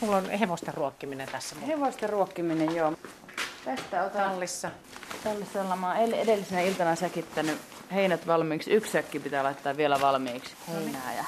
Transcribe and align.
Sulla 0.00 0.16
on 0.16 0.30
hevosten 0.30 0.74
ruokkiminen 0.74 1.28
tässä 1.32 1.56
mun 1.56 1.66
Hevosten 1.68 2.10
ruokkiminen, 2.10 2.76
joo. 2.76 2.92
Tästä 3.64 4.04
otan 4.04 4.30
tallissa. 4.30 4.70
tällaisella. 5.24 5.76
Mä 5.76 5.88
oon 5.94 6.14
edellisenä 6.14 6.60
iltana 6.60 6.94
säkittänyt 6.96 7.58
heinät 7.94 8.26
valmiiksi. 8.26 8.70
Yksi 8.72 8.92
säkki 8.92 9.20
pitää 9.20 9.44
laittaa 9.44 9.76
vielä 9.76 10.00
valmiiksi 10.00 10.54
heinää. 10.68 11.14
Ja 11.16 11.24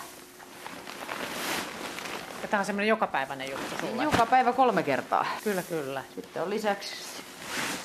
Ja 2.42 2.48
tää 2.48 2.60
on 2.60 2.66
semmoinen 2.66 2.88
jokapäiväinen 2.88 3.50
juttu 3.50 3.86
sulle. 3.86 4.02
joka 4.04 4.26
päivä 4.26 4.52
kolme 4.52 4.82
kertaa. 4.82 5.26
Kyllä, 5.44 5.62
kyllä. 5.62 6.04
Sitten 6.14 6.42
on 6.42 6.50
lisäksi 6.50 6.90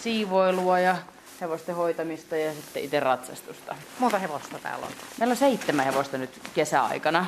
siivoilua 0.04 0.80
ja 0.80 0.96
hevosten 1.42 1.76
hoitamista 1.76 2.38
ja 2.38 2.54
sitten 2.54 2.84
itse 2.84 3.00
ratsastusta. 3.00 3.76
Monta 4.00 4.20
hevosta 4.20 4.60
täällä 4.60 4.86
on? 4.86 4.92
Meillä 5.18 5.32
on 5.32 5.38
seitsemän 5.38 5.86
hevosta 5.86 6.18
nyt 6.18 6.39
kesäaikana. 6.54 7.25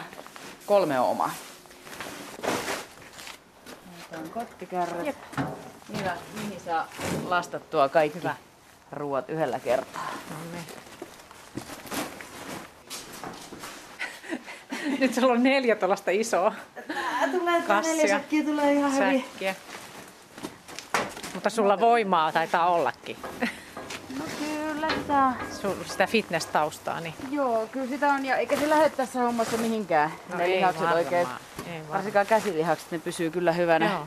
Kolme 0.65 0.99
on 0.99 1.07
oma. 1.07 1.29
On 4.23 4.29
kottikärryt. 4.29 5.05
Jep. 5.05 5.15
Niillä, 5.89 6.17
niihin 6.35 6.59
saa 6.59 6.87
lastattua 7.27 7.89
kaikki 7.89 8.19
Hyvä. 8.19 8.35
ruoat 8.91 9.29
yhdellä 9.29 9.59
kertaa. 9.59 10.11
No 10.29 10.35
niin. 10.51 10.65
Nyt 14.99 15.13
sulla 15.13 15.33
on 15.33 15.43
neljä 15.43 15.75
tuollaista 15.75 16.11
isoa 16.11 16.53
Tää 16.87 17.27
tulee 17.31 17.61
Kassia. 17.61 17.95
neljä 17.95 18.07
säkkiä 18.07 18.43
tulee 18.43 18.73
ihan 18.73 18.95
hyvin. 18.95 19.25
Mutta 21.33 21.49
sulla 21.49 21.79
voimaa 21.79 22.31
taitaa 22.31 22.69
ollakin. 22.69 23.17
No 24.89 25.33
kyllä 25.61 25.87
sitä. 25.87 26.07
Fitness-taustaa, 26.07 26.99
niin 27.01 27.13
Joo, 27.31 27.67
kyllä 27.71 27.87
sitä 27.87 28.13
on. 28.13 28.25
Ja 28.25 28.37
eikä 28.37 28.59
se 28.59 28.69
lähde 28.69 28.89
tässä 28.89 29.19
hommassa 29.19 29.57
mihinkään. 29.57 30.11
No 30.29 30.37
ne 30.37 30.43
ei 30.43 30.55
lihakset 30.55 30.81
varmaan. 30.81 31.03
oikein. 31.03 31.27
Ei. 31.67 31.81
Varsinkaan 31.89 32.27
käsilihakset, 32.27 32.91
ne 32.91 32.99
pysyy 32.99 33.31
kyllä 33.31 33.51
hyvänä. 33.51 33.91
Joo. 33.91 34.05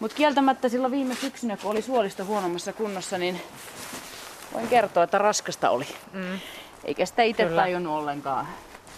Mutta 0.00 0.16
kieltämättä 0.16 0.68
silloin 0.68 0.90
viime 0.92 1.14
syksynä, 1.14 1.56
kun 1.56 1.70
oli 1.70 1.82
suolisto 1.82 2.24
huonommassa 2.24 2.72
kunnossa, 2.72 3.18
niin 3.18 3.42
voin 4.52 4.68
kertoa, 4.68 5.04
että 5.04 5.18
raskasta 5.18 5.70
oli. 5.70 5.86
Mm. 6.12 6.40
Eikä 6.84 7.06
sitä 7.06 7.22
itse 7.22 7.44
Kyllä. 7.44 7.62
tajunnut 7.62 7.98
ollenkaan, 7.98 8.48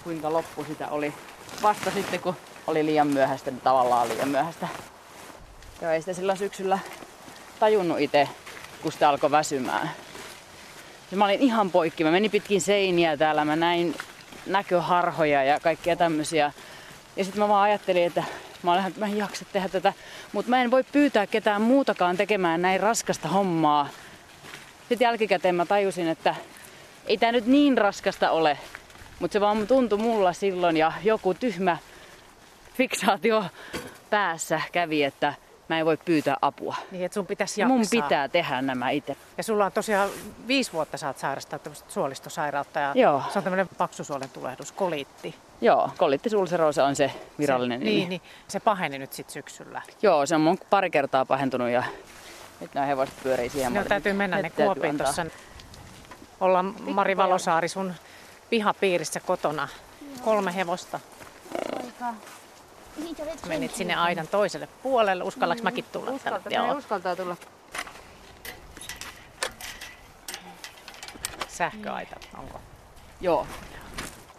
kuinka 0.05 0.33
loppu 0.33 0.65
sitä 0.65 0.89
oli. 0.89 1.15
Vasta 1.63 1.91
sitten, 1.91 2.21
kun 2.21 2.37
oli 2.67 2.87
liian 2.87 3.07
myöhäistä, 3.07 3.51
niin 3.51 3.61
tavallaan 3.61 4.09
liian 4.09 4.29
myöhäistä. 4.29 4.69
Joo, 5.83 5.91
ei 5.91 6.01
sitä 6.01 6.13
silloin 6.13 6.39
syksyllä 6.39 6.79
tajunnut 7.61 8.01
itse, 8.01 8.29
kun 8.83 8.93
sitä 8.93 9.09
alkoi 9.09 9.31
väsymään. 9.31 9.91
Ja 11.13 11.19
mä 11.19 11.25
olin 11.25 11.41
ihan 11.41 11.71
poikki. 11.71 12.05
Mä 12.05 12.11
menin 12.11 12.31
pitkin 12.31 12.61
seiniä 12.61 13.17
täällä. 13.17 13.45
Mä 13.45 13.57
näin 13.57 13.95
näköharhoja 14.47 15.45
ja 15.45 15.61
kaikkia 15.61 15.97
tämmöisiä. 15.97 16.53
Ja 17.17 17.25
sitten 17.25 17.43
mä 17.43 17.49
vaan 17.49 17.63
ajattelin, 17.63 18.07
että 18.07 18.25
mä, 18.63 18.73
olen, 18.73 18.95
mä 18.97 19.07
en 19.07 19.17
jaksa 19.17 19.45
tehdä 19.53 19.69
tätä. 19.69 19.93
Mutta 20.33 20.51
mä 20.51 20.63
en 20.63 20.71
voi 20.71 20.85
pyytää 20.93 21.27
ketään 21.27 21.63
muutakaan 21.63 22.17
tekemään 22.17 22.63
näin 22.63 22.81
raskasta 22.81 23.29
hommaa. 23.29 23.89
Sitten 24.89 25.05
jälkikäteen 25.05 25.55
mä 25.55 25.67
tajusin, 25.67 26.09
että 26.09 26.35
ei 27.07 27.19
tää 27.19 27.33
nyt 27.33 27.47
niin 27.47 27.79
raskasta 27.79 28.31
ole. 28.31 28.59
Mutta 29.21 29.33
se 29.33 29.41
vaan 29.41 29.67
tuntui 29.67 29.99
mulla 29.99 30.33
silloin 30.33 30.77
ja 30.77 30.93
joku 31.05 31.35
tyhmä 31.35 31.77
fiksaatio 32.75 33.45
päässä 34.11 34.61
kävi, 34.73 35.03
että 35.03 35.35
mä 35.73 35.79
en 35.79 35.87
voi 35.87 35.97
pyytää 35.97 36.37
apua. 36.43 36.77
Niin, 36.91 37.05
että 37.05 37.15
sun 37.15 37.27
pitäisi 37.27 37.61
jaksaa. 37.61 37.77
Mun 37.77 37.87
pitää 37.91 38.29
tehdä 38.29 38.63
nämä 38.63 38.91
itse. 38.91 39.17
Ja 39.37 39.43
sulla 39.43 39.67
on 39.67 39.73
tosiaan 39.73 40.11
viisi 40.47 40.73
vuotta 40.73 40.97
saat 40.97 41.19
sairastaa 41.19 41.59
tämmöistä 41.59 41.93
suolistosairautta. 41.93 42.81
Ja 42.81 42.93
Joo. 42.95 43.23
Se 43.33 43.39
on 43.39 43.45
tämmöinen 43.45 43.69
paksusuolen 43.79 44.29
tulehdus, 44.29 44.73
koliitti. 44.73 45.35
Joo, 45.61 45.91
kolittisulseroosa 45.99 46.85
on 46.85 46.97
se 46.97 47.11
virallinen 47.39 47.79
se, 47.79 47.85
nimi. 47.85 47.97
Niin, 47.97 48.09
niin, 48.09 48.23
se 48.49 48.61
paheni 48.61 48.99
nyt 48.99 49.13
sitten 49.13 49.33
syksyllä. 49.33 49.83
Joo, 50.03 50.27
se 50.27 50.35
on 50.35 50.41
mun 50.41 50.59
pari 50.71 50.91
kertaa 50.91 51.25
pahentunut 51.25 51.69
ja 51.69 51.83
nyt 52.61 52.75
nämä 52.75 52.87
hevoset 52.87 53.15
pyörii 53.23 53.49
siihen. 53.49 53.75
No 53.75 53.85
täytyy 53.85 54.13
mennä 54.13 54.43
ne 54.43 54.51
kuopiin 54.51 54.99
tuossa. 54.99 55.27
Ollaan 56.41 56.75
Mari 56.81 57.17
Valosaari 57.17 57.69
sun 57.69 57.95
pihapiirissä 58.51 59.21
kotona. 59.21 59.69
Kolme 60.25 60.55
hevosta. 60.55 61.01
Menit 63.49 63.75
sinne 63.75 63.95
aidan 63.95 64.29
toiselle 64.29 64.69
puolelle. 64.83 65.25
Uskallaks 65.25 65.63
mäkin 65.63 65.85
tulla 65.93 66.11
Mm, 66.11 66.17
Uskaltaa, 66.17 66.41
tänne? 66.41 66.59
ne 66.59 66.67
Joo. 66.67 66.77
uskaltaa 66.79 67.17
tulla. 67.17 67.37
Sähköaita, 71.49 72.17
onko? 72.39 72.61
Joo. 73.21 73.47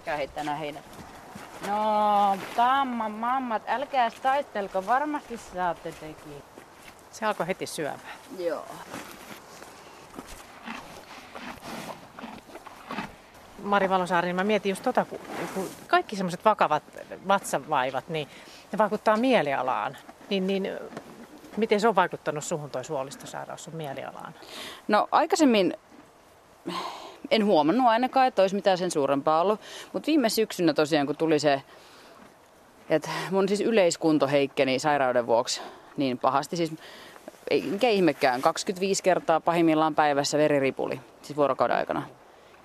Käy 0.05 0.17
heittää 0.17 0.43
nämä 0.43 0.57
heinät. 0.57 0.83
No, 1.67 2.37
tamma, 2.55 3.09
mammat, 3.09 3.61
älkää 3.67 4.11
taistelko, 4.21 4.85
varmasti 4.85 5.37
saatte 5.37 5.91
tekin. 5.91 6.43
Se 7.11 7.25
alkoi 7.25 7.47
heti 7.47 7.65
syömään. 7.65 7.99
Joo. 8.39 8.65
Mari 13.63 13.89
Valosaari, 13.89 14.27
niin 14.27 14.35
mä 14.35 14.43
mietin 14.43 14.69
just 14.69 14.83
tota, 14.83 15.05
kun, 15.53 15.69
kaikki 15.87 16.15
semmoiset 16.15 16.45
vakavat 16.45 16.83
vatsavaivat, 17.27 18.09
niin 18.09 18.27
ne 18.71 18.77
vaikuttaa 18.77 19.17
mielialaan. 19.17 19.97
Niin, 20.29 20.47
niin 20.47 20.71
miten 21.57 21.79
se 21.79 21.87
on 21.87 21.95
vaikuttanut 21.95 22.43
suhun 22.43 22.69
toi 22.69 22.85
suolistosairaus 22.85 23.63
sun 23.63 23.75
mielialaan? 23.75 24.33
No 24.87 25.07
aikaisemmin 25.11 25.77
en 27.31 27.45
huomannut 27.45 27.87
ainakaan, 27.87 28.27
että 28.27 28.41
olisi 28.41 28.55
mitään 28.55 28.77
sen 28.77 28.91
suurempaa 28.91 29.41
ollut. 29.41 29.59
Mutta 29.93 30.07
viime 30.07 30.29
syksynä 30.29 30.73
tosiaan, 30.73 31.07
kun 31.07 31.17
tuli 31.17 31.39
se, 31.39 31.61
että 32.89 33.09
mun 33.31 33.47
siis 33.47 33.61
yleiskunto 33.61 34.27
heikkeni 34.27 34.79
sairauden 34.79 35.27
vuoksi 35.27 35.61
niin 35.97 36.17
pahasti. 36.17 36.55
Siis 36.55 36.71
ei 37.51 37.95
ihmekään, 37.95 38.41
25 38.41 39.03
kertaa 39.03 39.39
pahimmillaan 39.39 39.95
päivässä 39.95 40.37
veriripuli, 40.37 41.01
siis 41.21 41.37
vuorokauden 41.37 41.77
aikana. 41.77 42.03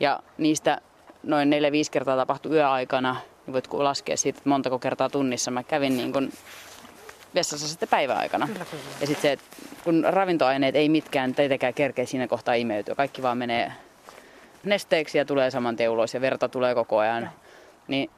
Ja 0.00 0.20
niistä 0.38 0.80
noin 1.28 1.52
4-5 1.52 1.54
kertaa 1.90 2.16
tapahtui 2.16 2.52
yöaikana, 2.52 3.16
niin 3.46 3.52
voit 3.52 3.68
laskea 3.72 4.16
siitä, 4.16 4.38
että 4.38 4.48
montako 4.48 4.78
kertaa 4.78 5.10
tunnissa 5.10 5.50
mä 5.50 5.62
kävin 5.62 5.96
niin 5.96 6.12
kun 6.12 6.32
vessassa 7.34 7.68
sitten 7.68 7.88
päiväaikana. 7.88 8.46
Kyllä, 8.46 8.64
kyllä. 8.64 8.82
Ja 9.00 9.06
sitten 9.06 9.22
se, 9.22 9.32
että 9.32 9.44
kun 9.84 10.06
ravintoaineet 10.08 10.76
ei 10.76 10.88
mitkään 10.88 11.34
tietenkään 11.34 11.74
kerkeä 11.74 12.06
siinä 12.06 12.28
kohtaa 12.28 12.54
imeytyä, 12.54 12.94
kaikki 12.94 13.22
vaan 13.22 13.38
menee 13.38 13.72
nesteeksi 14.64 15.18
ja 15.18 15.24
tulee 15.24 15.50
saman 15.50 15.76
tien 15.76 15.90
ulos 15.90 16.14
ja 16.14 16.20
verta 16.20 16.48
tulee 16.48 16.74
koko 16.74 16.98
ajan, 16.98 17.22
Joo. 17.22 17.32
niin 17.88 18.10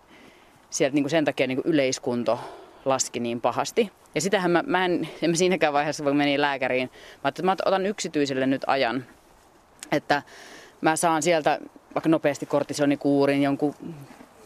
sieltä 0.70 0.94
niin 0.94 1.02
kuin 1.02 1.10
sen 1.10 1.24
takia 1.24 1.46
niin 1.46 1.62
kuin 1.62 1.72
yleiskunto 1.72 2.40
laski 2.84 3.20
niin 3.20 3.40
pahasti. 3.40 3.92
Ja 4.14 4.20
sitähän 4.20 4.50
mä, 4.50 4.62
mä 4.66 4.84
en, 4.84 5.08
en 5.22 5.30
mä 5.30 5.36
siinäkään 5.36 5.72
vaiheessa, 5.72 6.04
kun 6.04 6.16
menin 6.16 6.40
lääkäriin, 6.40 6.90
mä 7.24 7.28
että 7.28 7.42
mä 7.42 7.56
otan 7.66 7.86
yksityiselle 7.86 8.46
nyt 8.46 8.62
ajan, 8.66 9.04
että 9.92 10.22
mä 10.80 10.96
saan 10.96 11.22
sieltä 11.22 11.58
vaikka 11.94 12.08
nopeasti 12.08 12.46
kortisonikuurin, 12.46 13.42
jonkun 13.42 13.74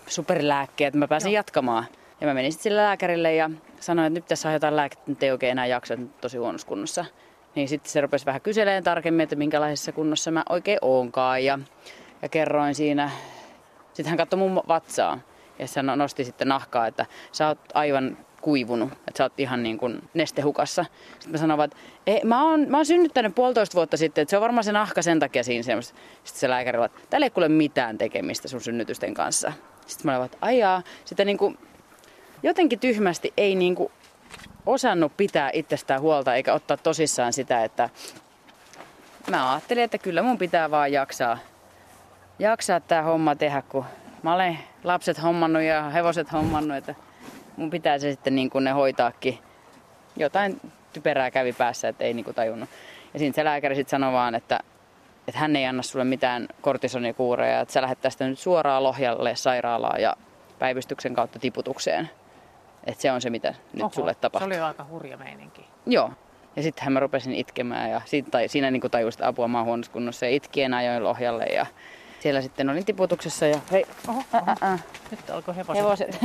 superlääkkeen, 0.06 0.88
että 0.88 0.98
mä 0.98 1.08
pääsen 1.08 1.32
Joo. 1.32 1.38
jatkamaan. 1.38 1.84
Ja 2.20 2.26
mä 2.26 2.34
menin 2.34 2.52
sitten 2.52 2.62
sille 2.62 2.82
lääkärille 2.82 3.34
ja 3.34 3.50
sanoin, 3.80 4.06
että 4.06 4.18
nyt 4.18 4.26
tässä 4.28 4.48
on 4.48 4.54
jotain 4.54 4.76
lääkettä, 4.76 5.04
nyt 5.10 5.22
ei 5.22 5.32
oikein 5.32 5.50
enää 5.50 5.66
jaksa, 5.66 5.96
nyt 5.96 6.20
tosi 6.20 6.38
huonossa 6.38 6.66
kunnossa. 6.66 7.04
Niin 7.54 7.68
sitten 7.68 7.92
se 7.92 8.00
rupesi 8.00 8.26
vähän 8.26 8.40
kyselemään 8.40 8.84
tarkemmin, 8.84 9.24
että 9.24 9.36
minkälaisessa 9.36 9.92
kunnossa 9.92 10.30
mä 10.30 10.42
oikein 10.48 10.78
oonkaan. 10.82 11.44
Ja, 11.44 11.58
ja 12.22 12.28
kerroin 12.28 12.74
siinä, 12.74 13.10
sitten 13.86 14.10
hän 14.10 14.16
katsoi 14.16 14.38
mun 14.38 14.62
vatsaa 14.68 15.18
ja 15.58 15.66
se 15.66 15.82
nosti 15.82 16.24
sitten 16.24 16.48
nahkaa, 16.48 16.86
että 16.86 17.06
sä 17.32 17.48
oot 17.48 17.58
aivan 17.74 18.16
kuivunut, 18.44 18.92
että 18.92 19.18
sä 19.18 19.24
oot 19.24 19.40
ihan 19.40 19.62
niin 19.62 19.78
kuin 19.78 20.08
nestehukassa. 20.14 20.84
Sitten 21.12 21.30
mä 21.30 21.38
sanoin, 21.38 21.60
että 21.60 21.76
ei, 22.06 22.20
mä, 22.24 22.44
oon, 22.44 22.66
mä 22.68 22.76
oon 22.76 22.86
synnyttänyt 22.86 23.34
puolitoista 23.34 23.74
vuotta 23.74 23.96
sitten, 23.96 24.22
että 24.22 24.30
se 24.30 24.36
on 24.36 24.42
varmaan 24.42 24.64
se 24.64 24.72
nahka 24.72 25.02
sen 25.02 25.20
takia 25.20 25.44
siinä 25.44 25.62
semmoista. 25.62 25.94
Sitten 26.24 26.40
se 26.40 26.50
lääkäri 26.50 26.78
oli, 26.78 26.86
että 26.86 27.00
täällä 27.10 27.26
ei 27.26 27.30
kuule 27.30 27.48
mitään 27.48 27.98
tekemistä 27.98 28.48
sun 28.48 28.60
synnytysten 28.60 29.14
kanssa. 29.14 29.52
Sitten 29.86 30.06
mä 30.06 30.16
olin, 30.16 30.26
että 30.26 30.38
ajaa, 30.40 30.82
sitä 31.04 31.24
niin 31.24 31.38
kuin, 31.38 31.58
jotenkin 32.42 32.78
tyhmästi 32.78 33.32
ei 33.36 33.54
niin 33.54 33.74
kuin 33.74 33.92
osannut 34.66 35.16
pitää 35.16 35.50
itsestään 35.52 36.00
huolta 36.00 36.34
eikä 36.34 36.54
ottaa 36.54 36.76
tosissaan 36.76 37.32
sitä, 37.32 37.64
että 37.64 37.90
mä 39.30 39.52
ajattelin, 39.52 39.84
että 39.84 39.98
kyllä 39.98 40.22
mun 40.22 40.38
pitää 40.38 40.70
vaan 40.70 40.92
jaksaa, 40.92 41.38
jaksaa 42.38 42.80
tää 42.80 43.02
homma 43.02 43.36
tehdä, 43.36 43.62
kun 43.62 43.84
mä 44.22 44.34
olen 44.34 44.58
lapset 44.84 45.22
hommannut 45.22 45.62
ja 45.62 45.90
hevoset 45.90 46.32
hommannut, 46.32 46.76
että 46.76 46.94
mun 47.56 47.70
pitää 47.70 47.98
se 47.98 48.10
sitten 48.10 48.34
niin 48.34 48.50
kuin 48.50 48.64
ne 48.64 48.70
hoitaakin. 48.70 49.38
Jotain 50.16 50.60
typerää 50.92 51.30
kävi 51.30 51.52
päässä, 51.52 51.88
että 51.88 52.04
ei 52.04 52.14
niin 52.14 52.24
kuin 52.24 52.34
tajunnut. 52.34 52.68
Ja 53.12 53.18
siinä 53.18 53.34
se 53.34 53.44
lääkäri 53.44 53.74
sitten 53.74 53.90
sanoi 53.90 54.12
vaan, 54.12 54.34
että, 54.34 54.60
että 55.28 55.40
hän 55.40 55.56
ei 55.56 55.66
anna 55.66 55.82
sulle 55.82 56.04
mitään 56.04 56.48
kortisonikuureja, 56.60 57.60
että 57.60 57.72
sä 57.74 57.82
lähdet 57.82 58.00
tästä 58.00 58.26
nyt 58.28 58.38
suoraan 58.38 58.82
Lohjalle 58.82 59.36
sairaalaan 59.36 60.02
ja 60.02 60.16
päivystyksen 60.58 61.14
kautta 61.14 61.38
tiputukseen. 61.38 62.10
Että 62.86 63.02
se 63.02 63.12
on 63.12 63.20
se, 63.20 63.30
mitä 63.30 63.54
nyt 63.72 63.82
Oho, 63.82 63.92
sulle 63.94 64.12
Se 64.12 64.18
tapahtuu. 64.20 64.46
oli 64.46 64.56
jo 64.56 64.64
aika 64.66 64.86
hurja 64.90 65.16
meininki. 65.16 65.66
Joo. 65.86 66.10
Ja 66.56 66.62
sittenhän 66.62 66.92
mä 66.92 67.00
rupesin 67.00 67.34
itkemään 67.34 67.90
ja 67.90 68.00
siitä, 68.04 68.30
tai, 68.30 68.48
siinä 68.48 68.70
niin 68.70 68.82
tajusin, 68.90 69.18
että 69.18 69.28
apua 69.28 69.48
mä 69.48 69.58
oon 69.58 69.66
huonossa 69.66 69.92
kunnossa 69.92 70.26
ja 70.26 70.32
itkien 70.32 70.74
ajoin 70.74 71.04
Lohjalle 71.04 71.44
ja 71.44 71.66
siellä 72.20 72.40
sitten 72.42 72.70
olin 72.70 72.84
tiputuksessa 72.84 73.46
ja 73.46 73.58
hei, 73.72 73.84
Oho, 74.08 74.20
ä, 74.34 74.38
oho. 74.38 74.50
ä, 74.62 74.72
ä, 74.72 74.78
Nyt 75.10 75.30
alkoi 75.30 75.56
hevoset. 75.56 75.82
hevoset. 75.82 76.18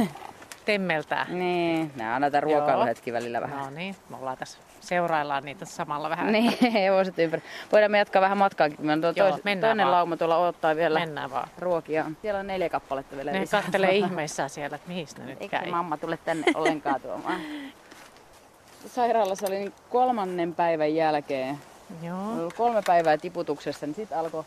Temmeltää. 0.65 1.25
Niin, 1.29 1.91
nämä 1.95 2.15
on 2.15 2.21
näitä 2.21 2.39
ruokailuhetki 2.41 3.13
välillä 3.13 3.41
vähän. 3.41 3.59
No 3.59 3.69
niin, 3.69 3.95
me 4.09 4.17
ollaan 4.17 4.37
tässä, 4.37 4.57
seuraillaan 4.79 5.43
niitä 5.43 5.65
samalla 5.65 6.09
vähän. 6.09 6.31
Niin, 6.31 6.71
hevoset 6.73 7.19
ympäri. 7.19 7.43
Voidaan 7.71 7.91
me 7.91 7.97
jatkaa 7.97 8.21
vähän 8.21 8.37
matkaakin. 8.37 8.77
Meillä 8.79 9.07
on 9.07 9.15
tuo 9.15 9.23
Joo, 9.25 9.29
tois, 9.31 9.41
toinen 9.61 9.77
vaan. 9.85 9.91
lauma 9.91 10.17
tuolla 10.17 10.37
odottaa 10.37 10.75
vielä 10.75 10.99
Mennään 10.99 11.31
vaan. 11.31 11.47
ruokia. 11.59 12.05
Siellä 12.21 12.39
on 12.39 12.47
neljä 12.47 12.69
kappaletta 12.69 13.15
vielä 13.15 13.31
Ne 13.31 13.39
lisää. 13.41 13.61
kattelee 13.61 13.95
ihmeissään 14.05 14.49
siellä, 14.49 14.75
että 14.75 14.87
mihin 14.87 15.07
ne 15.17 15.25
nyt 15.25 15.41
Eikö 15.41 15.57
käy. 15.59 15.69
mamma 15.69 15.97
tule 15.97 16.17
tänne 16.25 16.45
ollenkaan 16.55 17.01
tuomaan? 17.01 17.41
Sairaalassa 18.95 19.47
oli 19.47 19.55
niin 19.59 19.73
kolmannen 19.89 20.55
päivän 20.55 20.95
jälkeen, 20.95 21.57
Joo, 22.03 22.51
kolme 22.57 22.81
päivää 22.85 23.17
tiputuksessa, 23.17 23.85
niin 23.85 23.95
sitten 23.95 24.17
alkoi 24.17 24.43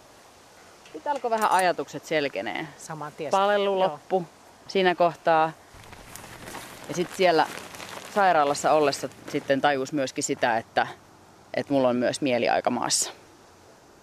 sit 0.92 1.06
alko 1.06 1.30
vähän 1.30 1.50
ajatukset 1.50 2.04
selkenee. 2.04 2.66
saman 2.76 3.12
tien. 3.16 3.30
Palelu 3.30 3.64
Joo. 3.64 3.78
loppu 3.78 4.24
siinä 4.68 4.94
kohtaa. 4.94 5.52
Ja 6.92 6.96
sitten 6.96 7.16
siellä 7.16 7.46
sairaalassa 8.14 8.72
ollessa 8.72 9.08
sitten 9.28 9.60
tajus 9.60 9.92
myöskin 9.92 10.24
sitä, 10.24 10.56
että, 10.56 10.86
että 11.54 11.72
mulla 11.72 11.88
on 11.88 11.96
myös 11.96 12.20
mieli 12.20 12.48
aika 12.48 12.70
maassa. 12.70 13.12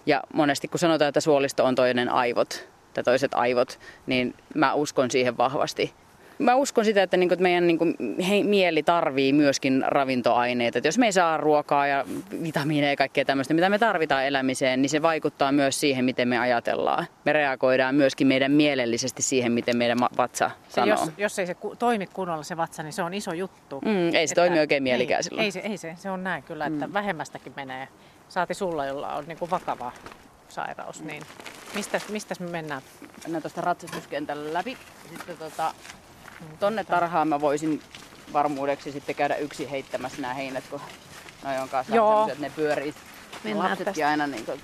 Ja 0.06 0.22
monesti 0.32 0.68
kun 0.68 0.78
sanotaan, 0.78 1.08
että 1.08 1.20
suolisto 1.20 1.64
on 1.64 1.74
toinen 1.74 2.08
aivot, 2.08 2.68
tai 2.94 3.04
toiset 3.04 3.34
aivot, 3.34 3.78
niin 4.06 4.34
mä 4.54 4.74
uskon 4.74 5.10
siihen 5.10 5.36
vahvasti. 5.36 5.94
Mä 6.40 6.54
uskon 6.54 6.84
sitä, 6.84 7.02
että 7.02 7.16
niinku, 7.16 7.32
että 7.32 7.42
meidän 7.42 7.66
niinku, 7.66 7.84
he, 8.28 8.42
mieli 8.42 8.82
tarvii 8.82 9.32
myöskin 9.32 9.84
ravintoaineita. 9.86 10.78
Et 10.78 10.84
jos 10.84 10.98
me 10.98 11.06
ei 11.06 11.12
saa 11.12 11.36
ruokaa 11.36 11.86
ja 11.86 12.04
vitamiineja 12.42 12.92
ja 12.92 12.96
kaikkea 12.96 13.24
tämmöistä, 13.24 13.54
mitä 13.54 13.68
me 13.68 13.78
tarvitaan 13.78 14.24
elämiseen, 14.24 14.82
niin 14.82 14.90
se 14.90 15.02
vaikuttaa 15.02 15.52
myös 15.52 15.80
siihen, 15.80 16.04
miten 16.04 16.28
me 16.28 16.38
ajatellaan. 16.38 17.06
Me 17.24 17.32
reagoidaan 17.32 17.94
myöskin 17.94 18.26
meidän 18.26 18.52
mielellisesti 18.52 19.22
siihen, 19.22 19.52
miten 19.52 19.76
meidän 19.76 20.00
ma- 20.00 20.10
vatsa 20.16 20.50
Se, 20.68 20.74
sanoo. 20.74 20.88
jos, 20.88 21.10
jos 21.18 21.38
ei 21.38 21.46
se 21.46 21.54
ku- 21.54 21.76
toimi 21.76 22.06
kunnolla 22.06 22.42
se 22.42 22.56
vatsa, 22.56 22.82
niin 22.82 22.92
se 22.92 23.02
on 23.02 23.14
iso 23.14 23.32
juttu. 23.32 23.80
Mm, 23.84 24.14
ei 24.14 24.26
se 24.26 24.34
toimi 24.34 24.58
oikein 24.58 24.82
mielikään 24.82 25.18
ei, 25.18 25.22
silloin. 25.22 25.44
Ei 25.44 25.50
se, 25.50 25.60
ei 25.60 25.76
se, 25.76 25.94
se 25.96 26.10
on 26.10 26.24
näin 26.24 26.42
kyllä, 26.42 26.66
että 26.66 26.86
mm. 26.86 26.92
vähemmästäkin 26.92 27.52
menee. 27.56 27.88
Saati 28.28 28.54
sulla, 28.54 28.86
jolla 28.86 29.14
on 29.14 29.24
niinku 29.26 29.50
vakava 29.50 29.92
sairaus, 30.48 31.02
niin 31.02 31.22
mistä, 31.74 32.00
mistä 32.08 32.34
me 32.40 32.46
mennään? 32.46 32.82
mennään 33.24 33.42
tuosta 33.42 33.60
ratsastuskentällä 33.60 34.52
läpi. 34.52 34.76
Sitten 35.10 35.36
tota, 35.36 35.74
tonne 36.60 36.84
tarhaan 36.84 37.28
mä 37.28 37.40
voisin 37.40 37.82
varmuudeksi 38.32 38.92
sitten 38.92 39.14
käydä 39.14 39.36
yksi 39.36 39.70
heittämässä 39.70 40.22
nämä 40.22 40.34
heinät, 40.34 40.64
kun 40.70 40.80
noi 41.44 41.58
on 41.58 41.68
kanssa 41.68 41.94
Joo. 41.96 42.08
sellaiset, 42.10 42.32
että 42.32 42.46
ne 42.46 42.52
pyörii. 42.56 42.94
Mennään 43.44 43.70
Lapsetkin 43.70 43.84
tästä. 43.84 44.08
aina 44.08 44.26
niin 44.26 44.44
kuin, 44.46 44.60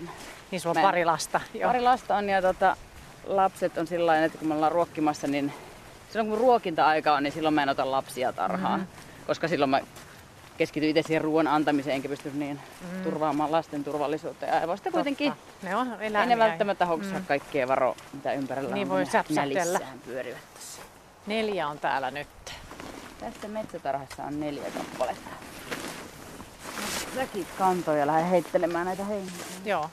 Niin 0.51 0.61
sulla 0.61 0.81
on 0.81 0.87
pari 0.87 1.05
lasta. 1.05 1.41
Joo. 1.55 1.69
pari 1.69 1.81
lasta 1.81 2.17
on 2.17 2.29
ja 2.29 2.43
tota, 2.43 2.77
lapset 3.27 3.79
on 3.79 3.87
sillä 3.87 4.25
että 4.25 4.39
kun 4.39 4.49
me 4.49 4.55
ollaan 4.55 4.73
ruokkimassa, 4.73 5.27
niin 5.27 5.53
silloin 6.11 6.29
kun 6.31 6.39
ruokinta-aika 6.39 7.13
on, 7.15 7.23
niin 7.23 7.33
silloin 7.33 7.55
mä 7.55 7.63
en 7.63 7.69
ota 7.69 7.91
lapsia 7.91 8.33
tarhaan. 8.33 8.81
Mm-hmm. 8.81 9.27
Koska 9.27 9.49
silloin 9.49 9.71
mä 9.71 9.81
keskityn 10.59 10.89
itse 10.91 11.03
siihen 11.03 11.23
ruoan 11.23 11.47
antamiseen, 11.47 11.95
enkä 11.97 12.09
pysty 12.09 12.31
niin 12.35 12.61
Mm. 12.93 13.03
turvaamaan 13.03 13.53
lasten 13.53 13.85
turvallisuutta. 13.85 14.47
Ja 14.47 14.69
vasta 14.69 14.91
kuitenkin. 14.91 15.33
Ne 15.63 15.77
on 15.77 15.97
ei 16.01 16.07
eläimiä. 16.07 16.37
ne 16.37 16.45
välttämättä 16.45 16.87
hoksaa 16.87 17.21
kaikkea 17.29 17.69
varo, 17.69 17.97
mitä 18.13 18.33
ympärillä 18.33 18.75
Niin 18.75 18.85
on. 18.85 18.89
voi 18.89 18.99
kun 18.99 19.07
ne 19.07 19.11
säpsähtellä. 19.13 19.81
pyörivät 20.07 20.39
tässä. 20.55 20.76
Neljä 21.27 21.69
on 21.69 21.79
täällä 21.79 22.11
nyt. 22.11 22.29
Tässä 23.21 23.49
metsätarhassa 23.49 24.25
on 24.25 24.41
neljä 24.41 24.71
kappaletta. 24.71 25.31
Säkin 27.15 27.47
kantoi 27.59 27.99
ja 27.99 28.07
lähde 28.07 28.31
heittelemään 28.31 28.87
näitä 28.87 29.05
heiniä. 29.05 29.33
Joo. 29.65 29.91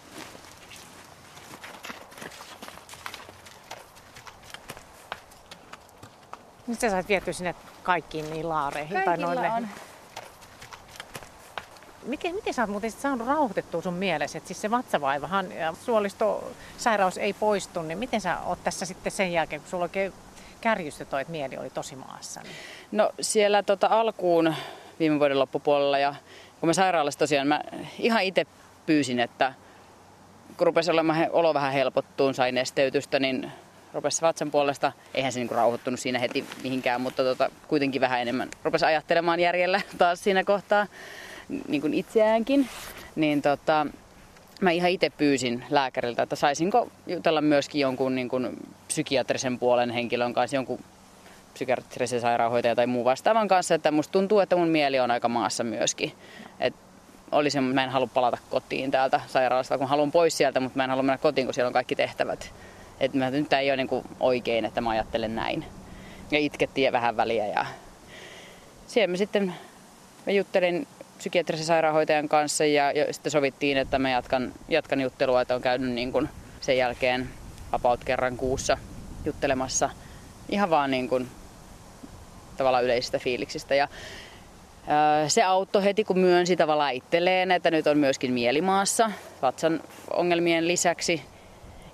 Nyt 6.67 6.79
sä 6.79 6.89
sait 6.89 7.07
vietyä 7.07 7.33
sinne 7.33 7.55
kaikkiin 7.83 8.29
niin 8.29 8.49
laareihin 8.49 8.93
tai 8.93 9.05
Kaikilla 9.05 9.33
noille. 9.33 9.49
on. 9.51 9.67
Miten, 12.03 12.35
miten 12.35 12.53
sä 12.53 12.61
oot 12.61 12.69
muuten 12.69 12.91
sit 12.91 12.99
saanut 12.99 13.27
rauhoitettua 13.27 13.81
sun 13.81 13.93
mielessä, 13.93 14.37
että 14.37 14.47
siis 14.47 14.61
se 14.61 14.71
vatsavaivahan 14.71 15.51
ja 15.51 15.73
suolistosairaus 15.85 17.17
ei 17.17 17.33
poistu, 17.33 17.81
niin 17.81 17.97
miten 17.97 18.21
sä 18.21 18.39
oot 18.39 18.63
tässä 18.63 18.85
sitten 18.85 19.11
sen 19.11 19.33
jälkeen, 19.33 19.61
kun 19.61 19.69
sulla 19.69 19.83
oikein 19.83 20.13
kärjystö 20.63 21.05
toi, 21.05 21.21
että 21.21 21.31
mieli 21.31 21.57
oli 21.57 21.69
tosi 21.69 21.95
maassa? 21.95 22.41
Niin. 22.41 22.55
No 22.91 23.11
siellä 23.21 23.63
tota 23.63 23.87
alkuun 23.87 24.55
viime 24.99 25.19
vuoden 25.19 25.39
loppupuolella 25.39 25.97
ja 25.97 26.15
kun 26.59 26.69
mä 26.69 26.73
sairaalassa 26.73 27.19
tosiaan, 27.19 27.47
mä 27.47 27.61
ihan 27.99 28.23
itse 28.23 28.45
pyysin, 28.85 29.19
että 29.19 29.53
kun 30.57 30.67
rupesi 30.67 30.91
olemaan 30.91 31.27
olo 31.31 31.53
vähän 31.53 31.73
helpottuun, 31.73 32.33
sain 32.33 32.55
nesteytystä, 32.55 33.19
niin 33.19 33.51
rupesi 33.93 34.21
vatsan 34.21 34.51
puolesta, 34.51 34.91
eihän 35.13 35.31
se 35.31 35.39
niinku 35.39 35.55
rauhoittunut 35.55 35.99
siinä 35.99 36.19
heti 36.19 36.45
mihinkään, 36.63 37.01
mutta 37.01 37.23
tota, 37.23 37.49
kuitenkin 37.67 38.01
vähän 38.01 38.21
enemmän 38.21 38.49
rupesi 38.63 38.85
ajattelemaan 38.85 39.39
järjellä 39.39 39.81
taas 39.97 40.23
siinä 40.23 40.43
kohtaa, 40.43 40.87
niin 41.67 41.81
kuin 41.81 41.93
itseäänkin, 41.93 42.69
niin 43.15 43.41
tota, 43.41 43.87
mä 44.61 44.71
ihan 44.71 44.89
itse 44.89 45.09
pyysin 45.09 45.65
lääkäriltä, 45.69 46.23
että 46.23 46.35
saisinko 46.35 46.87
jutella 47.07 47.41
myöskin 47.41 47.81
jonkun 47.81 48.15
niin 48.15 48.29
kuin 48.29 48.57
psykiatrisen 48.87 49.59
puolen 49.59 49.89
henkilön 49.89 50.33
kanssa, 50.33 50.55
jonkun 50.55 50.79
psykiatrisen 51.53 52.21
sairaanhoitaja 52.21 52.75
tai 52.75 52.87
muu 52.87 53.05
vastaavan 53.05 53.47
kanssa, 53.47 53.75
että 53.75 53.91
musta 53.91 54.11
tuntuu, 54.11 54.39
että 54.39 54.55
mun 54.55 54.67
mieli 54.67 54.99
on 54.99 55.11
aika 55.11 55.29
maassa 55.29 55.63
myöskin. 55.63 56.11
Et 56.59 56.73
oli 57.31 57.49
se, 57.49 57.61
mä 57.61 57.83
en 57.83 57.89
halua 57.89 58.09
palata 58.13 58.37
kotiin 58.49 58.91
täältä 58.91 59.21
sairaalasta, 59.27 59.77
kun 59.77 59.87
haluan 59.87 60.11
pois 60.11 60.37
sieltä, 60.37 60.59
mutta 60.59 60.77
mä 60.77 60.83
en 60.83 60.89
halua 60.89 61.03
mennä 61.03 61.17
kotiin, 61.17 61.47
kun 61.47 61.53
siellä 61.53 61.67
on 61.67 61.73
kaikki 61.73 61.95
tehtävät. 61.95 62.53
Et 62.99 63.13
mä, 63.13 63.29
nyt 63.29 63.49
tää 63.49 63.59
ei 63.59 63.69
ole 63.69 63.77
niinku 63.77 64.03
oikein, 64.19 64.65
että 64.65 64.81
mä 64.81 64.89
ajattelen 64.89 65.35
näin. 65.35 65.65
Ja 66.31 66.39
itkettiin 66.39 66.93
vähän 66.93 67.17
väliä 67.17 67.47
ja 67.47 67.65
siellä 68.87 69.11
me 69.11 69.17
sitten 69.17 69.53
mä 70.25 70.33
juttelin 70.33 70.87
psykiatrisen 71.23 71.65
sairaanhoitajan 71.65 72.29
kanssa 72.29 72.65
ja, 72.65 72.91
ja 72.91 73.13
sitten 73.13 73.31
sovittiin, 73.31 73.77
että 73.77 73.99
mä 73.99 74.09
jatkan, 74.09 74.53
jatkan 74.69 75.01
juttelua, 75.01 75.41
että 75.41 75.55
on 75.55 75.61
käynyt 75.61 75.91
niin 75.91 76.11
kuin 76.11 76.29
sen 76.61 76.77
jälkeen 76.77 77.29
about 77.71 78.03
kerran 78.03 78.37
kuussa 78.37 78.77
juttelemassa 79.25 79.89
ihan 80.49 80.69
vaan 80.69 80.91
niin 80.91 81.09
kuin 81.09 81.27
tavallaan 82.57 82.83
yleisistä 82.83 83.19
fiiliksistä. 83.19 83.75
Ja, 83.75 83.87
se 85.27 85.43
auttoi 85.43 85.83
heti, 85.83 86.03
kun 86.03 86.19
myönsi 86.19 86.55
tavallaan 86.55 86.93
itselleen, 86.93 87.51
että 87.51 87.71
nyt 87.71 87.87
on 87.87 87.97
myöskin 87.97 88.33
mielimaassa 88.33 89.11
vatsan 89.41 89.81
ongelmien 90.13 90.67
lisäksi. 90.67 91.21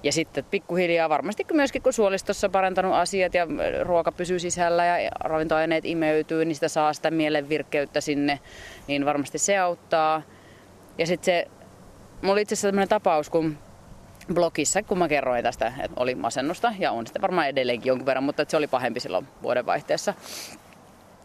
Ja 0.04 0.12
sitten 0.12 0.46
pikkuhiljaa 0.46 1.10
varmasti 1.10 1.46
myöskin 1.54 1.82
kun 1.82 1.94
suolistossa 1.94 2.50
parantanut 2.50 2.94
asiat 2.94 3.34
ja 3.34 3.48
ruoka 3.84 4.12
pysyy 4.12 4.40
sisällä 4.40 4.86
ja 4.86 5.12
ravintoaineet 5.20 5.86
imeytyy, 5.86 6.46
niin 6.46 6.56
sitä 6.56 6.68
saa 6.68 6.94
sitä 6.94 7.12
mielen 7.12 7.50
virkeyttä 7.50 8.02
sinne, 8.02 8.40
niin 8.88 9.06
varmasti 9.06 9.38
se 9.38 9.58
auttaa. 9.58 10.22
Ja 10.98 11.08
sitten 11.08 11.26
se, 11.26 11.48
mulla 12.22 12.34
oli 12.34 12.42
itse 12.42 12.54
asiassa 12.54 12.68
tämmöinen 12.68 12.90
tapaus, 12.90 13.30
kun 13.30 13.58
blogissa, 14.34 14.84
kun 14.84 14.98
mä 14.98 15.08
kerroin 15.08 15.44
tästä, 15.44 15.68
että 15.68 16.02
oli 16.02 16.16
masennusta 16.16 16.74
ja 16.80 16.92
on 16.92 17.08
sitä 17.08 17.22
varmaan 17.22 17.48
edelleenkin 17.48 17.90
jonkun 17.90 18.06
verran, 18.06 18.24
mutta 18.24 18.46
se 18.48 18.58
oli 18.58 18.68
pahempi 18.68 19.00
silloin 19.00 19.28
vuodenvaihteessa. 19.42 20.14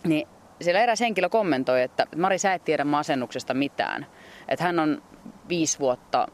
Niin 0.04 0.28
siellä 0.60 0.80
eräs 0.80 1.00
henkilö 1.00 1.28
kommentoi, 1.28 1.82
että 1.82 2.06
Mari, 2.16 2.38
sä 2.38 2.54
et 2.54 2.64
tiedä 2.64 2.84
masennuksesta 2.84 3.54
mitään. 3.54 4.06
Että 4.48 4.64
hän 4.64 4.78
on 4.78 5.02
viisi 5.48 5.78
vuotta 5.78 6.28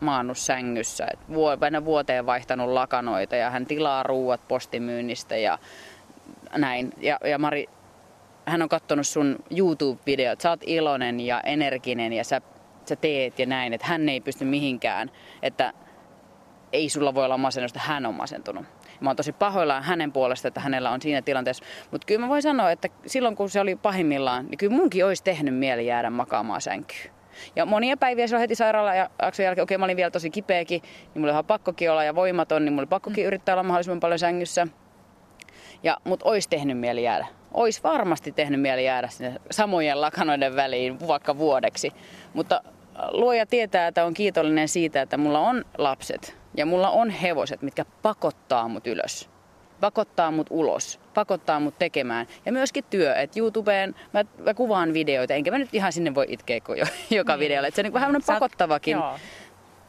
maannut 0.00 0.38
sängyssä, 0.38 1.08
vuo- 1.28 1.58
aina 1.60 1.84
vuoteen 1.84 2.26
vaihtanut 2.26 2.68
lakanoita 2.68 3.36
ja 3.36 3.50
hän 3.50 3.66
tilaa 3.66 4.02
ruuat 4.02 4.48
postimyynnistä 4.48 5.36
ja 5.36 5.58
näin. 6.56 6.92
Ja, 7.00 7.18
ja 7.24 7.38
Mari, 7.38 7.66
hän 8.46 8.62
on 8.62 8.68
katsonut 8.68 9.06
sun 9.06 9.36
YouTube-videot, 9.50 10.40
sä 10.40 10.50
oot 10.50 10.60
iloinen 10.66 11.20
ja 11.20 11.40
energinen 11.40 12.12
ja 12.12 12.24
sä, 12.24 12.40
sä 12.88 12.96
teet 12.96 13.38
ja 13.38 13.46
näin, 13.46 13.72
että 13.72 13.86
hän 13.86 14.08
ei 14.08 14.20
pysty 14.20 14.44
mihinkään, 14.44 15.10
että 15.42 15.72
ei 16.72 16.88
sulla 16.88 17.14
voi 17.14 17.24
olla 17.24 17.38
masennusta, 17.38 17.80
hän 17.80 18.06
on 18.06 18.14
masentunut. 18.14 18.64
Mä 19.00 19.10
oon 19.10 19.16
tosi 19.16 19.32
pahoillaan 19.32 19.82
hänen 19.82 20.12
puolesta, 20.12 20.48
että 20.48 20.60
hänellä 20.60 20.90
on 20.90 21.02
siinä 21.02 21.22
tilanteessa. 21.22 21.64
Mutta 21.90 22.06
kyllä 22.06 22.20
mä 22.20 22.28
voin 22.28 22.42
sanoa, 22.42 22.70
että 22.70 22.88
silloin 23.06 23.36
kun 23.36 23.50
se 23.50 23.60
oli 23.60 23.76
pahimmillaan, 23.76 24.46
niin 24.46 24.58
kyllä 24.58 24.76
munkin 24.76 25.06
olisi 25.06 25.24
tehnyt 25.24 25.54
mieli 25.54 25.86
jäädä 25.86 26.10
makaamaan 26.10 26.60
sänkyyn. 26.60 27.15
Ja 27.56 27.66
monia 27.66 27.96
päiviä 27.96 28.26
silloin 28.26 28.40
heti 28.40 28.54
sairaalan 28.54 28.96
ja 28.96 29.10
jakson 29.22 29.44
jälkeen, 29.44 29.62
okei 29.62 29.78
mä 29.78 29.84
olin 29.84 29.96
vielä 29.96 30.10
tosi 30.10 30.30
kipeäkin, 30.30 30.82
niin 30.82 31.12
mulla 31.14 31.26
oli 31.26 31.32
ihan 31.32 31.44
pakkokin 31.44 31.90
olla 31.90 32.04
ja 32.04 32.14
voimaton, 32.14 32.64
niin 32.64 32.72
mulla 32.72 32.80
oli 32.80 32.86
pakkokin 32.86 33.24
mm. 33.24 33.26
yrittää 33.26 33.54
olla 33.54 33.62
mahdollisimman 33.62 34.00
paljon 34.00 34.18
sängyssä. 34.18 34.66
Ja, 35.82 35.96
mut 36.04 36.22
olisi 36.22 36.48
tehnyt 36.48 36.78
mieli 36.78 37.02
jäädä. 37.02 37.26
Olisi 37.54 37.82
varmasti 37.82 38.32
tehnyt 38.32 38.60
mieli 38.60 38.84
jäädä 38.84 39.08
sinne 39.08 39.40
samojen 39.50 40.00
lakanoiden 40.00 40.56
väliin 40.56 41.08
vaikka 41.08 41.38
vuodeksi. 41.38 41.92
Mutta 42.34 42.62
luoja 43.10 43.46
tietää, 43.46 43.86
että 43.86 44.04
on 44.04 44.14
kiitollinen 44.14 44.68
siitä, 44.68 45.02
että 45.02 45.16
mulla 45.16 45.40
on 45.40 45.64
lapset 45.78 46.36
ja 46.56 46.66
mulla 46.66 46.90
on 46.90 47.10
hevoset, 47.10 47.62
mitkä 47.62 47.84
pakottaa 48.02 48.68
mut 48.68 48.86
ylös. 48.86 49.35
Pakottaa 49.80 50.30
mut 50.30 50.46
ulos, 50.50 51.00
pakottaa 51.14 51.60
mut 51.60 51.78
tekemään. 51.78 52.26
Ja 52.46 52.52
myöskin 52.52 52.84
työ, 52.90 53.14
että 53.14 53.38
YouTubeen 53.38 53.94
mä, 54.12 54.24
mä 54.44 54.54
kuvaan 54.54 54.94
videoita, 54.94 55.34
enkä 55.34 55.50
mä 55.50 55.58
nyt 55.58 55.68
ihan 55.74 55.92
sinne 55.92 56.14
voi 56.14 56.26
itkeä 56.28 56.60
kuin 56.60 56.78
jo, 56.78 56.86
joka 57.18 57.32
Niin. 57.32 57.40
videolle. 57.40 57.68
Että 57.68 57.76
se 57.76 57.80
on 57.80 57.84
niin 57.84 57.92
vähän 57.92 58.22
Sä 58.22 58.32
pakottavakin. 58.32 58.92
Joo. 58.92 59.18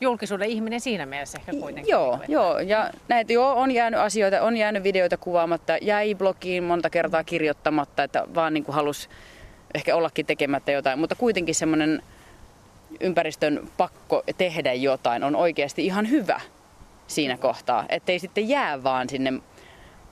julkisuuden 0.01 0.49
ihminen 0.49 0.79
siinä 0.81 1.05
mielessä 1.05 1.37
ehkä 1.37 1.51
kuitenkin. 1.51 1.91
Joo, 1.91 2.13
että- 2.13 2.31
joo. 2.31 2.59
Ja 2.59 2.89
näitä 3.07 3.33
joo, 3.33 3.53
on 3.53 3.71
jäänyt 3.71 3.99
asioita, 3.99 4.41
on 4.41 4.57
jäänyt 4.57 4.83
videoita 4.83 5.17
kuvaamatta, 5.17 5.77
jäi 5.81 6.15
blogiin 6.15 6.63
monta 6.63 6.89
kertaa 6.89 7.23
kirjoittamatta, 7.23 8.03
että 8.03 8.23
vaan 8.35 8.53
niin 8.53 8.63
kuin 8.63 8.75
halus 8.75 9.09
ehkä 9.75 9.95
ollakin 9.95 10.25
tekemättä 10.25 10.71
jotain, 10.71 10.99
mutta 10.99 11.15
kuitenkin 11.15 11.55
semmoinen 11.55 12.01
ympäristön 12.99 13.67
pakko 13.77 14.23
tehdä 14.37 14.73
jotain 14.73 15.23
on 15.23 15.35
oikeasti 15.35 15.85
ihan 15.85 16.09
hyvä 16.09 16.41
siinä 17.07 17.37
kohtaa, 17.37 17.85
ettei 17.89 18.19
sitten 18.19 18.49
jää 18.49 18.83
vaan 18.83 19.09
sinne 19.09 19.33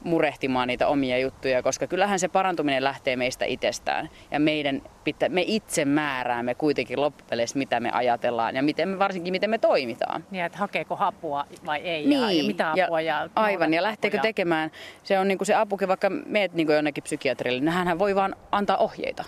murehtimaan 0.05 0.67
niitä 0.67 0.87
omia 0.87 1.17
juttuja, 1.17 1.63
koska 1.63 1.87
kyllähän 1.87 2.19
se 2.19 2.27
parantuminen 2.27 2.83
lähtee 2.83 3.15
meistä 3.15 3.45
itsestään. 3.45 4.09
Ja 4.31 4.39
meidän 4.39 4.81
pitää, 5.03 5.29
me 5.29 5.43
itse 5.47 5.85
määräämme 5.85 6.55
kuitenkin 6.55 7.01
loppupeleissä, 7.01 7.57
mitä 7.57 7.79
me 7.79 7.91
ajatellaan 7.91 8.55
ja 8.55 8.63
miten 8.63 8.89
me, 8.89 8.99
varsinkin 8.99 9.31
miten 9.31 9.49
me 9.49 9.57
toimitaan. 9.57 10.23
Niin, 10.31 10.45
että 10.45 10.57
hakeeko 10.57 10.97
apua 10.99 11.45
vai 11.65 11.79
ei 11.79 12.09
ja, 12.09 12.31
ja 12.31 12.43
mitä 12.43 12.71
apua. 12.71 13.01
Ja, 13.01 13.19
Niin, 13.21 13.31
aivan, 13.35 13.73
ja 13.73 13.83
lähteekö 13.83 14.17
ja- 14.17 14.21
tekemään. 14.23 14.71
Se 15.03 15.19
on 15.19 15.27
niinku 15.27 15.45
se 15.45 15.55
apukin, 15.55 15.87
vaikka 15.87 16.09
meet 16.09 16.53
niinku 16.53 16.73
jonnekin 16.73 17.03
psykiatrille, 17.03 17.59
niin 17.59 17.69
hänhän 17.69 17.99
voi 17.99 18.15
vaan 18.15 18.35
antaa 18.51 18.77
ohjeita. 18.77 19.23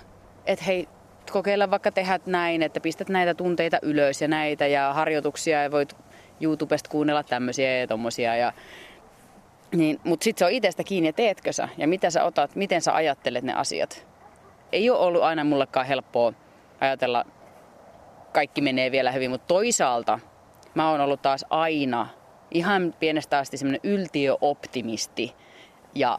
Että 0.45 0.65
hei, 0.65 0.87
kokeilla 1.31 1.71
vaikka 1.71 1.91
tehdä 1.91 2.19
näin, 2.25 2.63
että 2.63 2.79
pistät 2.79 3.09
näitä 3.09 3.33
tunteita 3.33 3.77
ylös 3.81 4.21
ja 4.21 4.27
näitä 4.27 4.67
ja 4.67 4.93
harjoituksia 4.93 5.63
ja 5.63 5.71
voit 5.71 5.95
YouTubesta 6.41 6.89
kuunnella 6.89 7.23
tämmöisiä 7.23 7.77
ja 7.77 7.87
tommosia. 7.87 8.35
Ja, 8.35 8.53
niin, 9.75 9.99
mutta 10.03 10.23
sitten 10.23 10.39
se 10.39 10.45
on 10.45 10.51
itsestä 10.51 10.83
kiinni, 10.83 11.09
ja 11.09 11.13
teetkö 11.13 11.53
sä 11.53 11.69
ja 11.77 11.87
mitä 11.87 12.09
sä 12.09 12.23
otat, 12.23 12.55
miten 12.55 12.81
sä 12.81 12.95
ajattelet 12.95 13.43
ne 13.43 13.53
asiat. 13.53 14.07
Ei 14.71 14.89
ole 14.89 14.99
ollut 14.99 15.23
aina 15.23 15.43
mullekaan 15.43 15.85
helppoa 15.85 16.33
ajatella, 16.79 17.25
kaikki 18.33 18.61
menee 18.61 18.91
vielä 18.91 19.11
hyvin, 19.11 19.31
mutta 19.31 19.47
toisaalta 19.47 20.19
mä 20.75 20.91
oon 20.91 21.01
ollut 21.01 21.21
taas 21.21 21.45
aina 21.49 22.07
ihan 22.51 22.93
pienestä 22.99 23.37
asti 23.37 23.57
semmoinen 23.57 23.81
yltiöoptimisti 23.83 25.35
ja 25.95 26.17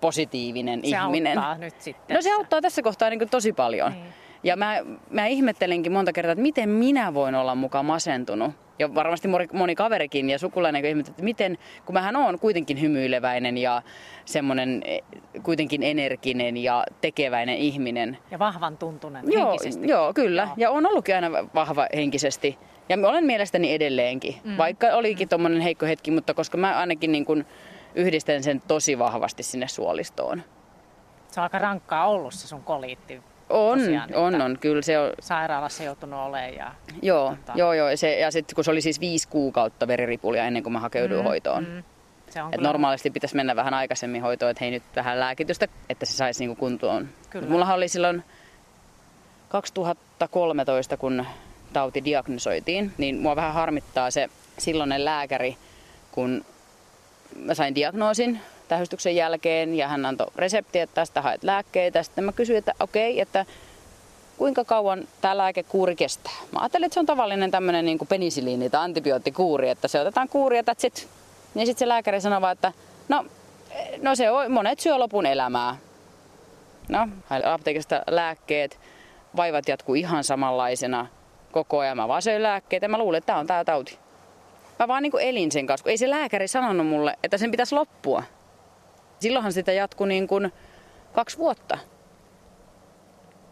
positiivinen 0.00 0.80
se 0.80 0.96
ihminen. 0.96 1.38
auttaa 1.38 1.58
nyt 1.58 1.80
sitten. 1.80 2.14
No 2.14 2.22
se 2.22 2.32
auttaa 2.32 2.60
tässä 2.60 2.82
kohtaa 2.82 3.10
niin 3.10 3.18
kuin 3.18 3.30
tosi 3.30 3.52
paljon. 3.52 3.92
Niin. 3.92 4.12
Ja 4.44 4.56
mä, 4.56 4.76
mä 5.10 5.26
ihmettelinkin 5.26 5.92
monta 5.92 6.12
kertaa, 6.12 6.32
että 6.32 6.42
miten 6.42 6.68
minä 6.68 7.14
voin 7.14 7.34
olla 7.34 7.54
mukaan 7.54 7.84
masentunut. 7.84 8.52
Ja 8.78 8.94
varmasti 8.94 9.28
moni, 9.52 9.74
kaverikin 9.74 10.30
ja 10.30 10.38
sukulainen 10.38 10.84
ihmettelee, 10.84 11.12
että 11.12 11.22
miten, 11.22 11.58
kun 11.86 11.94
mähän 11.94 12.16
on 12.16 12.38
kuitenkin 12.38 12.80
hymyileväinen 12.80 13.58
ja 13.58 13.82
semmoinen 14.24 14.82
eh, 14.84 15.02
kuitenkin 15.42 15.82
energinen 15.82 16.56
ja 16.56 16.84
tekeväinen 17.00 17.56
ihminen. 17.56 18.18
Ja 18.30 18.38
vahvan 18.38 18.78
tuntunen 18.78 19.24
Joo, 19.32 19.50
henkisesti. 19.50 19.88
joo, 19.88 20.14
kyllä. 20.14 20.42
Joo. 20.42 20.54
Ja 20.56 20.70
on 20.70 20.86
ollutkin 20.86 21.14
aina 21.14 21.30
vahva 21.54 21.86
henkisesti. 21.94 22.58
Ja 22.88 23.08
olen 23.08 23.24
mielestäni 23.24 23.72
edelleenkin, 23.72 24.36
mm. 24.44 24.56
vaikka 24.56 24.86
olikin 24.86 25.28
tuommoinen 25.28 25.60
heikko 25.60 25.86
hetki, 25.86 26.10
mutta 26.10 26.34
koska 26.34 26.58
mä 26.58 26.76
ainakin 26.78 27.12
niin 27.12 27.24
kuin 27.24 27.46
yhdistän 27.94 28.42
sen 28.42 28.62
tosi 28.68 28.98
vahvasti 28.98 29.42
sinne 29.42 29.68
suolistoon. 29.68 30.42
Se 31.28 31.40
on 31.40 31.42
aika 31.42 31.58
rankkaa 31.58 32.06
ollut 32.06 32.34
se 32.34 32.48
sun 32.48 32.62
koliitti. 32.62 33.22
On, 33.50 33.78
Tosiaan, 33.78 34.14
on, 34.14 34.40
on. 34.42 34.58
Kyllä 34.60 34.82
se 34.82 34.98
on, 34.98 35.12
Sairaalassa 35.20 35.82
joutunut 35.82 36.20
olemaan 36.20 36.54
ja 36.54 36.72
Joo, 37.02 37.32
Tota- 37.32 37.52
joo, 37.58 37.72
joo. 37.72 37.88
Se, 37.94 38.18
ja 38.18 38.30
sitten 38.30 38.54
kun 38.54 38.64
se 38.64 38.70
oli 38.70 38.80
siis 38.80 39.00
viisi 39.00 39.28
kuukautta 39.28 39.86
veriripulia 39.86 40.44
ennen 40.44 40.62
kuin 40.62 40.72
mä 40.72 40.80
hakeuduin 40.80 41.20
mm, 41.20 41.24
hoitoon. 41.26 41.64
Mm. 41.64 41.82
se 42.30 42.42
on 42.42 42.48
Et 42.48 42.54
kyllä 42.56 42.68
normaalisti 42.68 43.10
pitäisi 43.10 43.36
mennä 43.36 43.56
vähän 43.56 43.74
aikaisemmin 43.74 44.22
hoitoon, 44.22 44.50
että 44.50 44.64
hei 44.64 44.70
nyt 44.70 44.82
vähän 44.96 45.20
lääkitystä, 45.20 45.68
että 45.88 46.06
se 46.06 46.12
saisi 46.12 46.40
niinku 46.40 46.60
kuntoon. 46.60 47.08
Kyllä. 47.30 47.42
Mut 47.42 47.50
Mullahan 47.50 47.76
oli 47.76 47.88
silloin 47.88 48.24
2013, 49.48 50.96
kun 50.96 51.26
tauti 51.72 52.04
diagnosoitiin, 52.04 52.92
niin 52.98 53.18
mua 53.18 53.36
vähän 53.36 53.52
harmittaa 53.54 54.10
se 54.10 54.28
silloinen 54.58 55.04
lääkäri, 55.04 55.56
kun 56.12 56.44
mä 57.36 57.54
sain 57.54 57.74
diagnoosin 57.74 58.40
tähystyksen 58.72 59.16
jälkeen 59.16 59.74
ja 59.74 59.88
hän 59.88 60.06
antoi 60.06 60.26
resepti, 60.36 60.78
että 60.78 60.94
tästä 60.94 61.22
haet 61.22 61.44
lääkkeitä. 61.44 62.02
Sitten 62.02 62.24
mä 62.24 62.32
kysyin, 62.32 62.58
että 62.58 62.72
okei, 62.80 63.20
että 63.20 63.46
kuinka 64.36 64.64
kauan 64.64 65.08
tämä 65.20 65.36
lääkekuuri 65.36 65.96
kestää. 65.96 66.32
Mä 66.52 66.60
ajattelin, 66.60 66.84
että 66.84 66.94
se 66.94 67.00
on 67.00 67.06
tavallinen 67.06 67.50
tämmöinen 67.50 67.84
niin 67.84 67.98
penisiliini 68.08 68.70
tai 68.70 68.84
antibioottikuuri, 68.84 69.68
että 69.68 69.88
se 69.88 70.00
otetaan 70.00 70.28
kuuri 70.28 70.56
ja 70.56 70.62
that's. 70.62 71.06
Niin 71.54 71.66
sitten 71.66 71.78
se 71.78 71.88
lääkäri 71.88 72.20
sanoi 72.20 72.52
että 72.52 72.72
no, 73.08 73.24
no 74.02 74.14
se 74.14 74.30
on, 74.30 74.52
monet 74.52 74.80
syö 74.80 74.98
lopun 74.98 75.26
elämää. 75.26 75.76
No, 76.88 77.08
apteekista 77.44 78.02
lääkkeet, 78.06 78.78
vaivat 79.36 79.68
jatkuu 79.68 79.94
ihan 79.94 80.24
samanlaisena 80.24 81.06
koko 81.50 81.78
ajan. 81.78 81.96
Mä 81.96 82.08
vaan 82.08 82.22
söin 82.22 82.42
lääkkeitä 82.42 82.84
ja 82.84 82.88
mä 82.88 82.98
luulin, 82.98 83.18
että 83.18 83.26
tämä 83.26 83.38
on 83.38 83.46
tämä 83.46 83.64
tauti. 83.64 83.98
Mä 84.78 84.88
vaan 84.88 85.02
niin 85.02 85.20
elin 85.20 85.52
sen 85.52 85.66
kanssa, 85.66 85.82
kun 85.82 85.90
ei 85.90 85.96
se 85.96 86.10
lääkäri 86.10 86.48
sanonut 86.48 86.86
mulle, 86.86 87.16
että 87.24 87.38
sen 87.38 87.50
pitäisi 87.50 87.74
loppua. 87.74 88.22
Silloinhan 89.22 89.52
sitä 89.52 89.72
jatkui 89.72 90.08
niin 90.08 90.26
kuin 90.26 90.52
kaksi 91.12 91.38
vuotta. 91.38 91.78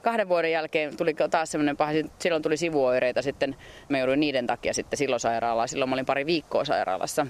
Kahden 0.03 0.29
vuoden 0.29 0.53
jälkeen 0.53 0.97
tuli 0.97 1.15
taas 1.31 1.51
semmoinen 1.51 1.77
paha, 1.77 1.93
silloin 2.19 2.43
tuli 2.43 2.57
sivuoireita 2.57 3.23
sitten, 3.23 3.57
mä 3.89 3.99
jouduin 3.99 4.21
niiden 4.21 4.47
takia 4.47 4.75
sitten 4.75 4.97
silloin 4.97 5.21
sairaalaan, 5.21 5.69
silloin 5.69 5.89
mä 5.89 5.95
olin 5.95 6.07
pari 6.07 6.27
viikkoa 6.27 6.65
sairaalassa. 6.65 7.27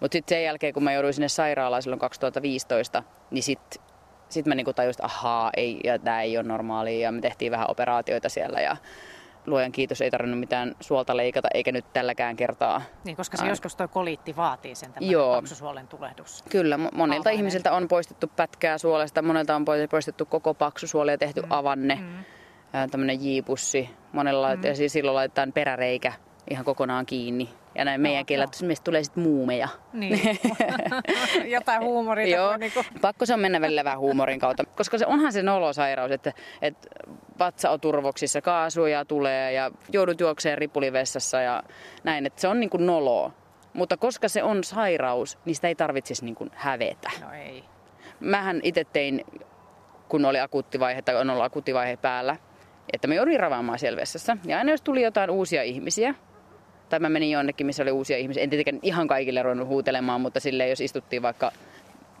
Mutta 0.00 0.12
sitten 0.12 0.36
sen 0.36 0.44
jälkeen, 0.44 0.74
kun 0.74 0.84
mä 0.84 0.92
jouduin 0.92 1.14
sinne 1.14 1.28
sairaalaan 1.28 1.82
silloin 1.82 2.00
2015, 2.00 3.02
niin 3.30 3.42
sitten 3.42 3.82
sit 4.28 4.46
mä 4.46 4.54
niinku 4.54 4.72
tajusin, 4.72 4.90
että 4.90 5.04
ahaa, 5.04 5.50
ei, 5.56 5.80
ja 5.84 5.98
tämä 5.98 6.22
ei 6.22 6.38
ole 6.38 6.48
normaalia, 6.48 7.00
ja 7.00 7.12
me 7.12 7.20
tehtiin 7.20 7.52
vähän 7.52 7.70
operaatioita 7.70 8.28
siellä, 8.28 8.60
ja 8.60 8.76
luojan 9.46 9.72
kiitos, 9.72 10.00
ei 10.00 10.10
tarvinnut 10.10 10.40
mitään 10.40 10.74
suolta 10.80 11.16
leikata, 11.16 11.48
eikä 11.54 11.72
nyt 11.72 11.92
tälläkään 11.92 12.36
kertaa. 12.36 12.82
Niin, 13.04 13.16
koska 13.16 13.36
se 13.36 13.42
Aina. 13.42 13.52
joskus 13.52 13.76
toi 13.76 13.88
koliitti 13.88 14.36
vaatii 14.36 14.74
sen 14.74 14.92
Joo. 15.00 15.34
paksusuolen 15.34 15.88
tulehdus. 15.88 16.44
Kyllä, 16.50 16.76
mo- 16.76 16.96
monilta 16.96 17.28
Avainen. 17.28 17.38
ihmisiltä 17.38 17.72
on 17.72 17.88
poistettu 17.88 18.30
pätkää 18.36 18.78
suolesta, 18.78 19.22
monelta 19.22 19.56
on 19.56 19.64
pois- 19.64 19.88
poistettu 19.90 20.26
koko 20.26 20.54
paksusuoli 20.54 21.10
ja 21.10 21.18
tehty 21.18 21.42
mm. 21.42 21.46
avanne, 21.50 21.94
mm. 21.94 22.24
tämmöinen 22.90 23.18
J-pussi. 23.24 23.90
Monella 24.12 24.56
mm. 24.56 24.64
ja 24.64 24.74
siis 24.74 24.92
silloin 24.92 25.14
laitetaan 25.14 25.52
peräreikä 25.52 26.12
ihan 26.50 26.64
kokonaan 26.64 27.06
kiinni. 27.06 27.48
Ja 27.74 27.84
näin 27.84 28.00
meidän 28.00 28.26
kielellä 28.26 28.66
meistä 28.66 28.84
tulee 28.84 29.04
sitten 29.04 29.22
muumeja. 29.22 29.68
Niin. 29.92 30.38
Jotain 31.54 31.82
huumoria. 31.82 32.36
Joo, 32.36 32.48
voi 32.48 32.58
niinku... 32.58 32.84
pakko 33.00 33.26
se 33.26 33.34
on 33.34 33.40
mennä 33.40 33.60
välillä 33.60 33.84
vähän 33.84 33.98
huumorin 33.98 34.40
kautta, 34.40 34.64
koska 34.76 34.98
se 34.98 35.06
onhan 35.06 35.32
se 35.32 35.42
nolosairaus, 35.42 36.10
että, 36.10 36.32
että 36.62 36.88
vatsa 37.44 37.70
on 37.70 37.80
turvoksissa, 37.80 38.40
kaasuja 38.40 39.04
tulee 39.04 39.52
ja 39.52 39.70
joudut 39.92 40.20
juokseen 40.20 40.58
ripulivessassa 40.58 41.40
ja 41.40 41.62
näin, 42.04 42.26
että 42.26 42.40
se 42.40 42.48
on 42.48 42.60
niin 42.60 42.70
kuin 42.70 42.86
noloa. 42.86 43.32
Mutta 43.72 43.96
koska 43.96 44.28
se 44.28 44.42
on 44.42 44.64
sairaus, 44.64 45.38
niin 45.44 45.54
sitä 45.54 45.68
ei 45.68 45.74
tarvitsisi 45.74 46.24
niin 46.24 46.34
kuin 46.34 46.50
hävetä. 46.54 47.10
No 47.20 47.32
ei. 47.32 47.64
Mähän 48.20 48.60
itse 48.62 48.84
tein, 48.84 49.24
kun 50.08 50.24
oli 50.24 50.40
akuuttivaihe 50.40 51.02
tai 51.02 51.16
on 51.16 51.30
ollut 51.30 51.44
akuuttivaihe 51.44 51.96
päällä, 51.96 52.36
että 52.92 53.08
mä 53.08 53.14
joudun 53.14 53.40
ravaamaan 53.40 53.78
siellä 53.78 54.00
vessassa. 54.00 54.36
Ja 54.46 54.58
aina 54.58 54.70
jos 54.70 54.82
tuli 54.82 55.02
jotain 55.02 55.30
uusia 55.30 55.62
ihmisiä, 55.62 56.14
tai 56.88 57.00
mä 57.00 57.08
menin 57.08 57.30
jonnekin, 57.30 57.66
missä 57.66 57.82
oli 57.82 57.90
uusia 57.90 58.16
ihmisiä, 58.16 58.42
en 58.42 58.50
tietenkään 58.50 58.78
ihan 58.82 59.08
kaikille 59.08 59.42
ruvennut 59.42 59.68
huutelemaan, 59.68 60.20
mutta 60.20 60.40
silleen 60.40 60.70
jos 60.70 60.80
istuttiin 60.80 61.22
vaikka 61.22 61.52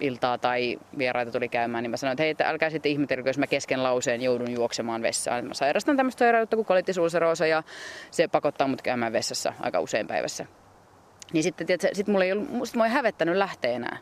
iltaa 0.02 0.38
tai 0.38 0.78
vieraita 0.98 1.32
tuli 1.32 1.48
käymään, 1.48 1.82
niin 1.82 1.90
mä 1.90 1.96
sanoin, 1.96 2.12
että 2.12 2.22
hei, 2.22 2.30
että 2.30 2.48
älkää 2.48 2.70
sitten 2.70 2.92
ihmetelkö, 2.92 3.28
jos 3.28 3.38
mä 3.38 3.46
kesken 3.46 3.82
lauseen 3.82 4.22
joudun 4.22 4.50
juoksemaan 4.52 5.02
vessaan. 5.02 5.44
Mä 5.44 5.54
sairastan 5.54 5.96
tämmöistä 5.96 6.18
sairautta 6.18 6.56
kuin 6.56 6.66
kolittisuulseroosa 6.66 7.46
ja 7.46 7.62
se 8.10 8.28
pakottaa 8.28 8.68
mut 8.68 8.82
käymään 8.82 9.12
vessassa 9.12 9.52
aika 9.60 9.80
usein 9.80 10.06
päivässä. 10.06 10.46
Niin 11.32 11.42
sitten, 11.42 11.66
tiedätkö, 11.66 11.88
sit 11.92 12.06
mulla 12.06 12.24
ei 12.24 12.32
ollut, 12.32 12.50
musta 12.50 12.78
mua 12.78 12.86
ei 12.86 12.92
hävettänyt 12.92 13.36
lähteä 13.36 13.72
enää. 13.72 13.98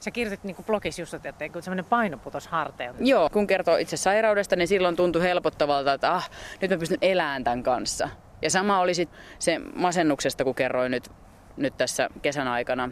Sä 0.00 0.10
kirjoitit 0.10 0.44
niinku 0.44 0.62
blogissa 0.62 1.02
just, 1.02 1.14
että 1.14 1.48
kun 1.48 1.62
semmoinen 1.62 1.84
paino 1.84 2.18
putos 2.18 2.48
harteilta. 2.48 2.98
Joo, 3.02 3.30
kun 3.30 3.46
kertoo 3.46 3.76
itse 3.76 3.96
sairaudesta, 3.96 4.56
niin 4.56 4.68
silloin 4.68 4.96
tuntui 4.96 5.22
helpottavalta, 5.22 5.92
että 5.92 6.12
ah, 6.12 6.30
nyt 6.60 6.70
mä 6.70 6.78
pystyn 6.78 6.98
elämään 7.02 7.44
tämän 7.44 7.62
kanssa. 7.62 8.08
Ja 8.42 8.50
sama 8.50 8.80
oli 8.80 8.94
sit 8.94 9.08
se 9.38 9.58
masennuksesta, 9.74 10.44
kun 10.44 10.54
kerroin 10.54 10.90
nyt, 10.90 11.08
nyt 11.56 11.76
tässä 11.76 12.08
kesän 12.22 12.48
aikana. 12.48 12.90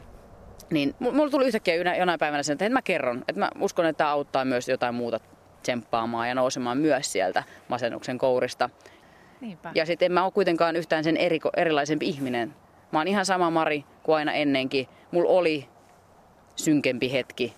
Niin 0.70 0.94
mu- 1.02 1.12
mulla 1.12 1.30
tuli 1.30 1.46
yhtäkkiä 1.46 1.75
jonain 1.75 2.18
päivänä 2.18 2.42
sen, 2.42 2.54
että 2.54 2.68
mä 2.68 2.82
kerron, 2.82 3.25
että 3.28 3.40
mä 3.40 3.50
uskon, 3.60 3.87
että 3.87 3.98
tämä 3.98 4.10
auttaa 4.10 4.44
myös 4.44 4.68
jotain 4.68 4.94
muuta 4.94 5.20
tsemppaamaan 5.62 6.28
ja 6.28 6.34
nousemaan 6.34 6.78
myös 6.78 7.12
sieltä 7.12 7.44
masennuksen 7.68 8.18
kourista. 8.18 8.70
Niinpä. 9.40 9.72
Ja 9.75 9.87
sitten 9.87 10.06
en 10.06 10.12
mä 10.12 10.25
ole 10.25 10.32
kuitenkaan 10.32 10.76
yhtään 10.76 11.04
sen 11.04 11.16
eriko, 11.16 11.50
erilaisempi 11.56 12.08
ihminen. 12.08 12.54
Mä 12.92 12.98
oon 12.98 13.08
ihan 13.08 13.26
sama 13.26 13.50
Mari 13.50 13.84
kuin 14.02 14.16
aina 14.16 14.32
ennenkin. 14.32 14.88
Mulla 15.10 15.30
oli 15.30 15.68
synkempi 16.56 17.12
hetki 17.12 17.54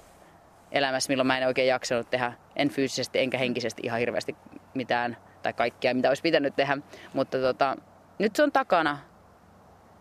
elämässä, 0.73 1.11
milloin 1.11 1.27
mä 1.27 1.39
en 1.39 1.47
oikein 1.47 1.69
jaksanut 1.69 2.11
tehdä, 2.11 2.33
en 2.57 2.69
fyysisesti 2.69 3.19
enkä 3.19 3.39
henkisesti 3.39 3.83
ihan 3.85 4.01
hirveästi 4.01 4.37
mitään 4.75 5.17
tai 5.43 5.53
kaikkea, 5.53 5.95
mitä 5.95 6.09
olisi 6.09 6.23
pitänyt 6.23 6.57
tehdä. 6.57 6.79
Mutta 7.15 7.39
tota, 7.39 7.77
nyt 8.19 8.37
se 8.37 8.43
on 8.43 8.53
takana. 8.53 8.99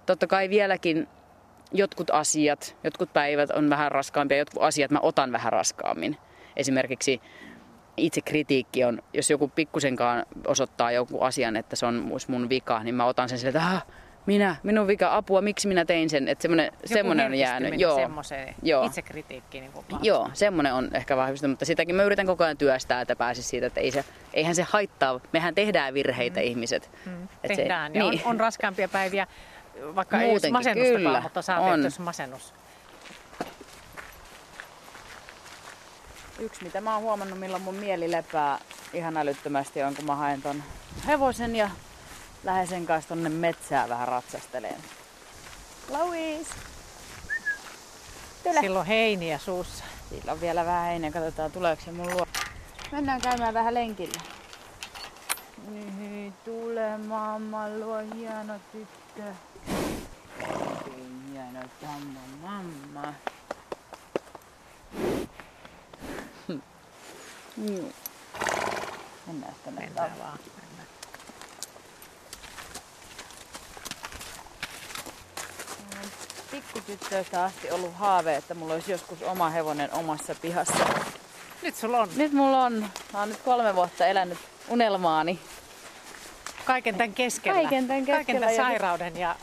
Totta 0.05 0.27
kai 0.27 0.49
vieläkin 0.49 1.07
jotkut 1.71 2.09
asiat, 2.09 2.75
jotkut 2.83 3.13
päivät 3.13 3.49
on 3.51 3.69
vähän 3.69 3.91
raskaampia, 3.91 4.37
jotkut 4.37 4.63
asiat 4.63 4.91
mä 4.91 4.99
otan 5.01 5.31
vähän 5.31 5.53
raskaammin. 5.53 6.17
Esimerkiksi 6.55 7.21
itse 7.97 8.21
kritiikki 8.21 8.83
on, 8.83 9.01
jos 9.13 9.29
joku 9.29 9.47
pikkusenkaan 9.47 10.25
osoittaa 10.47 10.91
joku 10.91 11.21
asian, 11.21 11.55
että 11.55 11.75
se 11.75 11.85
on 11.85 12.11
mun 12.27 12.49
vika, 12.49 12.83
niin 12.83 12.95
mä 12.95 13.05
otan 13.05 13.29
sen 13.29 13.39
silleen, 13.39 13.55
että 13.55 13.75
ah, 13.75 13.85
minä, 14.25 14.55
minun 14.63 14.87
vika, 14.87 15.15
apua, 15.15 15.41
miksi 15.41 15.67
minä 15.67 15.85
tein 15.85 16.09
sen. 16.09 16.27
Että 16.27 16.41
semmoinen, 16.41 16.71
semmoinen 16.85 17.25
on 17.25 17.35
jäänyt. 17.35 17.79
Joo. 17.79 17.95
Semmoiseen 17.95 18.55
Joo. 18.63 18.85
itsekritiikkiin. 18.85 19.61
Niin 19.61 19.71
kuin 19.71 19.85
Joo, 20.01 20.29
semmoinen 20.33 20.73
on 20.73 20.89
ehkä 20.93 21.17
vahvistunut, 21.17 21.51
mutta 21.51 21.65
sitäkin 21.65 21.95
mä 21.95 22.03
yritän 22.03 22.25
koko 22.25 22.43
ajan 22.43 22.57
työstää, 22.57 23.01
että 23.01 23.15
pääsisi 23.15 23.49
siitä, 23.49 23.67
että 23.67 23.79
ei 23.79 23.91
se, 23.91 24.05
eihän 24.33 24.55
se 24.55 24.63
haittaa. 24.63 25.19
Mehän 25.33 25.55
tehdään 25.55 25.93
virheitä 25.93 26.39
mm. 26.39 26.45
ihmiset. 26.45 26.91
Mm. 27.05 27.27
Tehdään. 27.47 27.91
Se, 27.91 27.99
ja 27.99 28.09
niin. 28.09 28.21
on, 28.25 28.31
on 28.31 28.39
raskaampia 28.39 28.87
päiviä, 28.87 29.27
vaikka 29.95 30.17
Muutenkin, 30.17 30.29
ei 30.29 30.31
olisi 30.31 30.51
masennustakaan, 30.51 31.03
kyllä, 31.03 31.21
mutta 31.21 31.41
saa 31.41 31.59
on. 31.59 31.79
masennus. 31.99 32.53
Yksi, 36.39 36.63
mitä 36.63 36.81
mä 36.81 36.93
oon 36.93 37.03
huomannut, 37.03 37.39
milloin 37.39 37.63
mun 37.63 37.75
mieli 37.75 38.11
lepää 38.11 38.59
ihan 38.93 39.17
älyttömästi 39.17 39.83
on, 39.83 39.95
kun 39.95 40.05
mä 40.05 40.15
haen 40.15 40.41
ton 40.41 40.63
hevosen 41.07 41.55
ja 41.55 41.69
lähden 42.43 42.67
sen 42.67 42.85
kanssa 42.85 43.09
tonne 43.09 43.29
metsään 43.29 43.89
vähän 43.89 44.07
ratsasteleen. 44.07 44.81
Louis! 45.89 46.47
Tule. 48.43 48.59
Silloin 48.59 48.87
heiniä 48.87 49.37
suussa. 49.37 49.83
Sillä 50.09 50.31
on 50.31 50.41
vielä 50.41 50.65
vähän 50.65 50.85
heinää, 50.85 51.11
katsotaan 51.11 51.51
tuleeko 51.51 51.81
se 51.85 51.91
mun 51.91 52.11
luo. 52.13 52.25
Mennään 52.91 53.21
käymään 53.21 53.53
vähän 53.53 53.73
lenkillä. 53.73 54.21
Niin, 55.67 55.98
tule 56.45 56.97
mamma 56.97 57.69
luo, 57.69 57.97
hieno 58.15 58.53
tyttö. 58.71 59.23
Oikein 60.41 61.31
hieno 61.31 61.59
tamma 61.81 62.19
mamma. 62.41 63.13
Mm. 67.57 67.89
Mennään 69.27 69.55
tänne 69.65 69.81
Mennään 69.81 70.19
vaan. 70.19 70.39
Mennään. 70.61 70.87
Pikkutyttöistä 76.51 77.43
asti 77.43 77.71
ollut 77.71 77.95
haave, 77.95 78.35
että 78.35 78.53
mulla 78.53 78.73
olisi 78.73 78.91
joskus 78.91 79.21
oma 79.21 79.49
hevonen 79.49 79.93
omassa 79.93 80.35
pihassa. 80.35 80.85
Nyt 81.61 81.75
sulla 81.75 81.99
on 81.99 82.09
Nyt 82.15 82.31
mulla 82.31 82.63
on, 82.63 82.73
mä 83.13 83.19
oon 83.19 83.29
nyt 83.29 83.41
kolme 83.45 83.75
vuotta 83.75 84.05
elänyt 84.07 84.37
unelmaani. 84.69 85.39
Kaiken 86.69 86.95
tämän 86.95 87.13
keskellä. 87.13 87.61
Kaiken 87.61 87.87
tämän 87.87 88.05
Kaiken 88.05 88.15
keskellä 88.25 88.39
tämän 88.39 88.55
ja- 88.55 88.63
sairauden 88.63 89.17
ja 89.17 89.35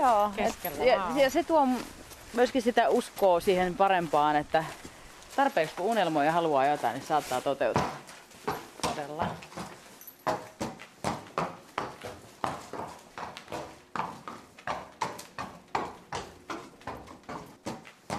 Joo. 0.00 0.30
Keskellä, 0.36 0.76
et, 0.80 0.86
ja, 0.86 1.10
ja 1.22 1.30
se 1.30 1.42
tuo 1.42 1.68
myöskin 2.34 2.62
sitä 2.62 2.88
uskoa 2.88 3.40
siihen 3.40 3.74
parempaan, 3.74 4.36
että 4.36 4.64
tarpeeksi 5.36 5.76
kun 5.76 5.86
unelmoi 5.86 6.26
ja 6.26 6.32
haluaa 6.32 6.66
jotain, 6.66 6.94
niin 6.94 7.06
saattaa 7.06 7.40
toteutua. 7.40 7.82
todella. 8.82 9.26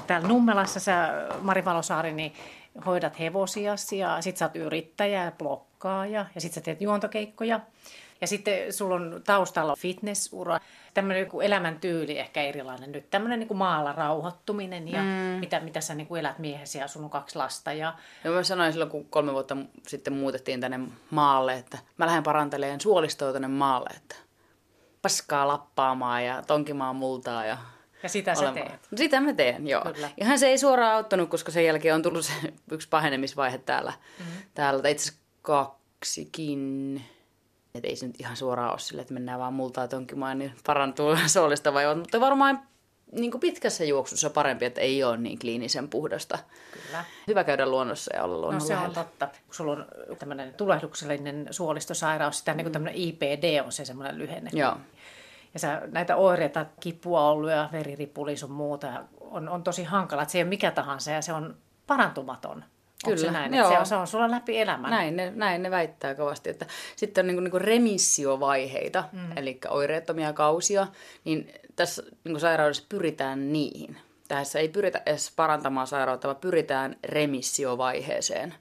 Täällä 0.08 0.28
Nummelassa 0.28 0.80
sä, 0.80 1.10
Mari 1.42 1.66
Valosaari, 1.66 2.14
niin 2.14 2.34
hoidat 2.86 3.20
hevosiasi 3.20 3.98
ja 3.98 4.22
sit 4.22 4.38
sä 4.38 4.46
oot 4.46 4.56
yrittäjä 4.56 5.24
ja 5.24 5.32
blokkaaja 5.32 6.26
ja 6.36 6.42
sit 6.42 6.54
sä 6.54 6.62
teet 6.62 6.82
juontokeikkoja. 6.82 7.60
Ja 8.24 8.28
sitten 8.28 8.74
sulla 8.74 8.96
on 8.96 9.22
taustalla 9.26 9.76
fitnessura, 9.76 10.60
tämmöinen 10.94 11.24
joku 11.24 11.42
elämäntyyli 11.42 12.20
ehkä 12.20 12.42
erilainen 12.42 12.92
nyt, 12.92 13.10
tämmöinen 13.10 13.40
niin 13.40 13.48
kuin 13.48 13.58
maalla 13.58 13.92
rauhoittuminen 13.92 14.88
ja 14.88 15.02
mm. 15.02 15.40
mitä, 15.40 15.60
mitä 15.60 15.82
sä 15.82 15.96
niin 15.96 16.08
kuin 16.08 16.20
elät 16.20 16.40
miehesi 16.40 16.78
ja 16.78 16.88
sulla 16.88 17.06
on 17.06 17.10
kaksi 17.10 17.36
lasta 17.36 17.74
ja 17.74 17.94
Ja 18.24 18.32
mä 18.32 18.44
sanoin 18.44 18.72
silloin, 18.72 18.92
kun 18.92 19.06
kolme 19.06 19.34
vuotta 19.34 19.58
sitten 19.88 20.14
muutettiin 20.14 20.62
tänne 20.62 20.80
maalle, 21.10 21.54
että 21.54 21.78
mä 21.98 22.06
lähden 22.06 22.24
paranteleen 22.24 22.82
suolistoa 22.82 23.34
tänne 23.34 23.48
maalle, 23.48 23.90
että 23.96 24.16
paskaa 25.02 25.48
lappaamaan 25.48 26.26
ja 26.26 26.44
tonkimaan 26.48 26.96
multaa 26.96 27.46
ja 27.46 27.58
Ja 28.04 28.10
sitä 28.10 28.36
sä 28.36 28.52
teet. 28.52 28.88
No 28.92 28.98
Sitä 28.98 29.20
mä 29.20 29.34
teen, 29.34 29.68
joo. 29.68 29.84
Kyllä. 29.94 30.10
Ihan 30.18 30.40
se 30.40 30.48
ei 30.48 30.58
suoraan 30.58 30.96
auttanut, 30.96 31.30
koska 31.30 31.52
sen 31.52 31.66
jälkeen 31.66 31.96
on 31.96 32.02
tullut 32.02 32.26
se 32.26 32.34
yksi 32.72 32.90
pahenemisvaihe 32.90 33.58
täällä. 33.58 33.94
Mm-hmm. 34.20 34.42
täällä 34.54 34.82
tai 34.82 34.92
itse 34.92 35.10
asiassa 35.10 35.24
kaksikin. 35.42 37.02
Et 37.76 37.86
ei 37.86 37.96
se 37.96 38.08
nyt 38.08 38.20
ihan 38.20 38.38
suoraan 38.38 38.72
ole 38.72 38.80
sille, 38.80 39.02
että 39.02 39.14
mennään 39.14 39.40
vaan 39.40 39.54
multaa 39.54 39.88
tonkimaan, 39.88 40.40
niin 40.40 40.54
parantuu 40.66 41.16
suolista 41.28 41.74
vai 41.74 41.96
Mutta 41.96 42.20
varmaan 42.20 42.60
niin 43.12 43.32
kuin 43.32 43.42
pitkässä 43.42 43.84
juoksussa 43.84 44.30
parempi, 44.30 44.66
että 44.66 44.82
ei 44.82 45.04
ole 45.04 45.18
niin 45.18 45.40
kliinisen 45.40 45.90
puhdasta. 45.90 46.40
Kyllä. 46.74 47.06
Hyvä 47.28 47.44
käydä 47.44 47.66
luonnossa 47.66 48.16
ja 48.16 48.24
olla 48.24 48.36
No 48.36 48.42
luonnon 48.42 48.62
se 48.62 48.74
on 48.74 48.80
lähellä. 48.80 48.96
totta. 48.96 49.28
Kun 49.28 49.56
sulla 49.56 49.72
on 49.72 49.86
tämmöinen 50.20 50.54
tulehduksellinen 50.54 51.48
suolistosairaus, 51.52 52.40
sitä 52.40 52.54
niin 52.54 52.66
kuin 52.66 52.74
tämmöinen 52.74 53.02
IPD 53.02 53.62
on 53.66 53.72
se 53.72 53.86
semmoinen 53.86 54.18
lyhenne. 54.18 54.50
Joo. 54.54 54.78
Ja 55.54 55.60
sä, 55.60 55.82
näitä 55.92 56.16
oireita, 56.16 56.66
kipua 56.80 57.30
ollut 57.30 57.50
ja 57.50 57.70
veriripuli 57.72 58.38
sun 58.38 58.52
muuta, 58.52 58.88
ja 58.88 59.04
on, 59.22 59.50
on 59.50 59.64
tosi 59.64 59.84
hankala. 59.84 60.22
Että 60.22 60.32
se 60.32 60.38
ei 60.38 60.44
ole 60.44 60.50
mikä 60.50 60.72
tahansa 60.72 61.12
ja 61.12 61.22
se 61.22 61.34
on 61.34 61.58
parantumaton. 61.88 62.64
Onko 63.08 63.18
se 63.18 63.26
Kyllä, 63.26 63.40
näin? 63.40 63.54
joo. 63.54 63.68
Että 63.68 63.76
se, 63.76 63.80
on, 63.80 63.86
se 63.86 63.96
on 63.96 64.08
sulla 64.08 64.32
läpi 64.32 64.60
elämän. 64.60 64.92
Näin 64.92 65.16
ne, 65.16 65.32
näin 65.36 65.64
ne 65.64 65.72
väittää 65.72 66.16
kovasti, 66.16 66.50
että 66.50 66.66
sitten 66.96 67.24
on 67.24 67.28
niinku, 67.28 67.42
niinku 67.42 67.60
remissiovaiheita, 67.60 69.04
mm. 69.12 69.38
eli 69.38 69.60
oireettomia 69.70 70.34
kausia, 70.34 70.88
niin 71.26 71.54
tässä 71.76 72.04
niinku 72.24 72.40
sairaudessa 72.40 72.86
pyritään 72.90 73.54
niihin. 73.54 73.98
Tässä 74.28 74.60
ei 74.60 74.70
pyritä 74.70 75.02
edes 75.06 75.34
parantamaan 75.36 75.88
sairautta, 75.88 76.28
vaan 76.28 76.42
pyritään 76.42 76.96
remissiovaiheeseen, 77.04 78.54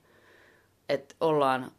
että 0.88 1.14
ollaan 1.20 1.70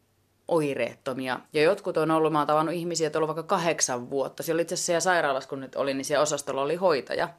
oireettomia. 0.47 1.39
Ja 1.53 1.61
jotkut 1.61 1.97
on 1.97 2.11
ollut, 2.11 2.33
mä 2.33 2.39
oon 2.39 2.47
tavannut 2.47 2.75
ihmisiä, 2.75 3.07
että 3.07 3.19
on 3.19 3.23
ollut 3.23 3.35
vaikka 3.35 3.55
kahdeksan 3.55 4.09
vuotta. 4.09 4.43
Siellä 4.43 4.61
itse 4.61 4.75
asiassa 4.75 5.09
sairaalassa, 5.09 5.49
kun 5.49 5.59
nyt 5.59 5.75
oli, 5.75 5.93
niin 5.93 6.05
siellä 6.05 6.21
osastolla 6.21 6.61
oli 6.61 6.75
hoitaja, 6.75 7.29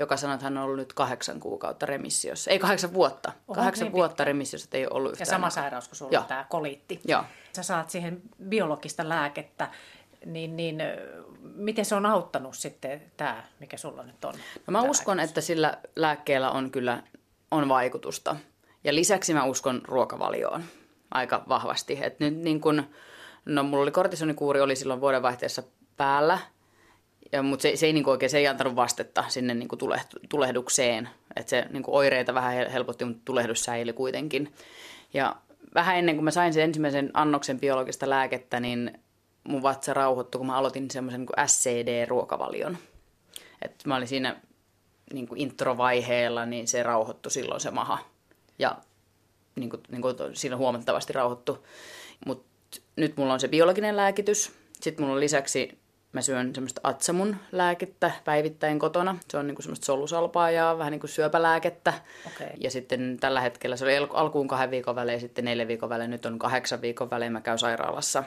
joka 0.00 0.16
sanoi, 0.16 0.34
että 0.34 0.44
hän 0.44 0.58
on 0.58 0.64
ollut 0.64 0.76
nyt 0.76 0.92
kahdeksan 0.92 1.40
kuukautta 1.40 1.86
remissiossa. 1.86 2.50
Ei 2.50 2.58
kahdeksan 2.58 2.92
vuotta. 2.92 3.32
Oho, 3.48 3.54
kahdeksan 3.54 3.84
niin 3.84 3.92
vuotta 3.92 4.24
remissiossa, 4.24 4.66
että 4.66 4.76
ei 4.76 4.86
ole 4.86 4.94
ollut 4.94 5.10
Ja 5.10 5.12
yhtään. 5.12 5.26
sama 5.30 5.50
sairaus 5.50 5.88
kuin 5.88 5.96
sulla 5.96 6.12
Joo. 6.12 6.22
tämä 6.28 6.46
koliitti. 6.48 7.00
Joo. 7.04 7.24
Sä 7.56 7.62
saat 7.62 7.90
siihen 7.90 8.22
biologista 8.48 9.08
lääkettä, 9.08 9.70
niin, 10.26 10.56
niin 10.56 10.82
miten 11.42 11.84
se 11.84 11.94
on 11.94 12.06
auttanut 12.06 12.54
sitten 12.54 13.02
tämä, 13.16 13.44
mikä 13.60 13.76
sulla 13.76 14.02
nyt 14.02 14.24
on? 14.24 14.34
No 14.66 14.70
mä 14.70 14.82
uskon, 14.82 15.16
vaikutus? 15.16 15.30
että 15.30 15.40
sillä 15.40 15.78
lääkkeellä 15.96 16.50
on 16.50 16.70
kyllä 16.70 17.02
on 17.50 17.68
vaikutusta. 17.68 18.36
Ja 18.84 18.94
lisäksi 18.94 19.34
mä 19.34 19.44
uskon 19.44 19.80
ruokavalioon 19.84 20.64
aika 21.10 21.44
vahvasti. 21.48 21.98
Et 22.02 22.20
nyt 22.20 22.36
niin 22.36 22.60
kun, 22.60 22.84
no 23.44 23.62
mulla 23.62 23.82
oli 23.82 23.90
kortisonikuuri 23.90 24.60
oli 24.60 24.76
silloin 24.76 25.00
vuodenvaihteessa 25.00 25.62
päällä, 25.96 26.38
ja, 27.32 27.42
mutta 27.42 27.62
se, 27.62 27.76
se, 27.76 27.86
ei 27.86 27.92
niin 27.92 28.08
oikein, 28.08 28.30
se 28.30 28.38
ei 28.38 28.46
antanut 28.46 28.76
vastetta 28.76 29.24
sinne 29.28 29.54
niin 29.54 29.68
tulehdukseen. 30.28 31.08
Että 31.36 31.50
se 31.50 31.66
niin 31.70 31.84
oireita 31.86 32.34
vähän 32.34 32.54
hel- 32.54 32.70
helpotti, 32.70 33.04
mutta 33.04 33.22
tulehdus 33.24 33.64
säili 33.64 33.92
kuitenkin. 33.92 34.54
Ja 35.14 35.36
vähän 35.74 35.96
ennen 35.96 36.14
kuin 36.14 36.24
mä 36.24 36.30
sain 36.30 36.52
sen 36.52 36.64
ensimmäisen 36.64 37.10
annoksen 37.14 37.60
biologista 37.60 38.10
lääkettä, 38.10 38.60
niin 38.60 39.00
mun 39.44 39.62
vatsa 39.62 39.94
rauhoittui, 39.94 40.38
kun 40.38 40.46
mä 40.46 40.56
aloitin 40.56 40.90
semmoisen 40.90 41.20
niin 41.20 41.48
SCD-ruokavalion. 41.48 42.78
Et 43.62 43.74
mä 43.84 43.96
olin 43.96 44.08
siinä 44.08 44.36
niin 45.12 45.28
kuin 45.28 45.40
introvaiheella, 45.40 46.46
niin 46.46 46.68
se 46.68 46.82
rauhoittui 46.82 47.32
silloin 47.32 47.60
se 47.60 47.70
maha. 47.70 47.98
Ja 48.58 48.76
niin 49.56 49.70
kuin, 49.70 49.82
niin 49.88 50.02
kuin 50.02 50.16
siinä 50.32 50.56
huomattavasti 50.56 51.12
rauhoittu. 51.12 51.66
Mutta 52.26 52.80
nyt 52.96 53.16
mulla 53.16 53.32
on 53.32 53.40
se 53.40 53.48
biologinen 53.48 53.96
lääkitys. 53.96 54.52
Sitten 54.80 55.04
mulla 55.04 55.14
on 55.14 55.20
lisäksi, 55.20 55.78
mä 56.12 56.22
syön 56.22 56.54
semmoista 56.54 56.80
atsamun 56.84 57.36
lääkettä 57.52 58.10
päivittäin 58.24 58.78
kotona. 58.78 59.18
Se 59.28 59.38
on 59.38 59.46
niin 59.46 59.54
kuin 59.54 59.62
semmoista 59.62 59.84
solusalpaa 59.84 60.50
ja 60.50 60.74
vähän 60.78 60.90
niin 60.90 61.00
kuin 61.00 61.10
syöpälääkettä. 61.10 61.92
Okei. 62.26 62.50
Ja 62.56 62.70
sitten 62.70 63.16
tällä 63.20 63.40
hetkellä 63.40 63.76
se 63.76 63.84
oli 63.84 63.96
al- 63.96 64.08
alkuun 64.12 64.48
kahden 64.48 64.70
viikon 64.70 64.94
välein, 64.94 65.20
sitten 65.20 65.44
neljän 65.44 65.68
viikon 65.68 65.88
välein. 65.88 66.10
Nyt 66.10 66.26
on 66.26 66.38
kahdeksan 66.38 66.80
viikon 66.80 67.10
välein. 67.10 67.32
Mä 67.32 67.40
käyn 67.40 67.58
sairaalassa 67.58 68.24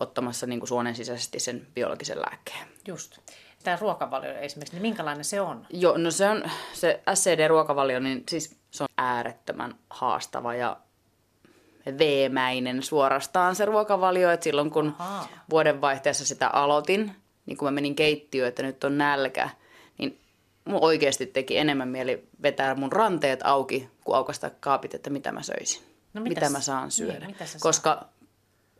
ottamassa 0.00 0.46
niin 0.46 0.60
kuin 0.60 0.68
suonen 0.68 0.94
sisäisesti 0.94 1.40
sen 1.40 1.66
biologisen 1.74 2.20
lääkkeen. 2.20 2.66
Just. 2.88 3.18
Tämä 3.62 3.78
ruokavalio 3.80 4.30
esimerkiksi, 4.30 4.74
niin 4.74 4.82
minkälainen 4.82 5.24
se 5.24 5.40
on? 5.40 5.66
Joo, 5.70 5.96
no 5.96 6.10
se 6.10 6.28
on 6.28 6.44
se 6.72 7.02
SCD-ruokavalio, 7.14 8.00
niin 8.00 8.24
siis 8.28 8.56
se 8.70 8.82
on 8.82 8.88
äärettömän 8.98 9.74
haastava 9.90 10.54
ja 10.54 10.76
veemäinen 11.98 12.82
suorastaan 12.82 13.56
se 13.56 13.64
ruokavalio. 13.64 14.30
Että 14.30 14.44
silloin 14.44 14.70
kun 14.70 14.94
Ahaa. 14.98 15.28
vuodenvaihteessa 15.50 16.26
sitä 16.26 16.48
aloitin, 16.48 17.12
niin 17.46 17.56
kun 17.56 17.66
mä 17.66 17.70
menin 17.70 17.94
keittiöön, 17.94 18.48
että 18.48 18.62
nyt 18.62 18.84
on 18.84 18.98
nälkä, 18.98 19.50
niin 19.98 20.20
mun 20.64 20.78
oikeasti 20.82 21.26
teki 21.26 21.58
enemmän 21.58 21.88
mieli 21.88 22.28
vetää 22.42 22.74
mun 22.74 22.92
ranteet 22.92 23.40
auki, 23.44 23.88
kuin 24.04 24.16
aukasta 24.16 24.50
kaapit, 24.60 24.94
että 24.94 25.10
mitä 25.10 25.32
mä 25.32 25.42
söisin. 25.42 25.82
No 26.14 26.20
mitä 26.20 26.50
mä 26.50 26.60
saan 26.60 26.82
niin, 26.82 26.90
syödä. 26.90 27.26
saat? 27.38 27.60
Koska 27.60 28.08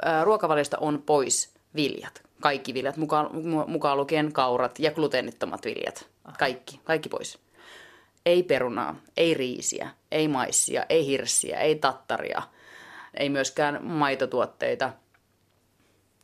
ää, 0.04 0.24
ruokavaliosta 0.24 0.78
on 0.78 1.02
pois 1.06 1.54
viljat. 1.76 2.22
Kaikki 2.40 2.74
viljat, 2.74 2.96
mukaan, 2.96 3.26
mu- 3.26 3.70
mukaan 3.70 3.96
lukien 3.96 4.32
kaurat 4.32 4.78
ja 4.78 4.90
gluteenittomat 4.90 5.64
viljat. 5.64 6.06
Kaikki, 6.38 6.80
kaikki 6.84 7.08
pois. 7.08 7.38
Ei 8.26 8.42
perunaa, 8.42 8.96
ei 9.16 9.34
riisiä, 9.34 9.90
ei 10.10 10.28
maissia, 10.28 10.86
ei 10.88 11.06
hirssiä, 11.06 11.60
ei 11.60 11.74
tattaria, 11.74 12.42
ei 13.16 13.28
myöskään 13.28 13.84
maitotuotteita. 13.84 14.92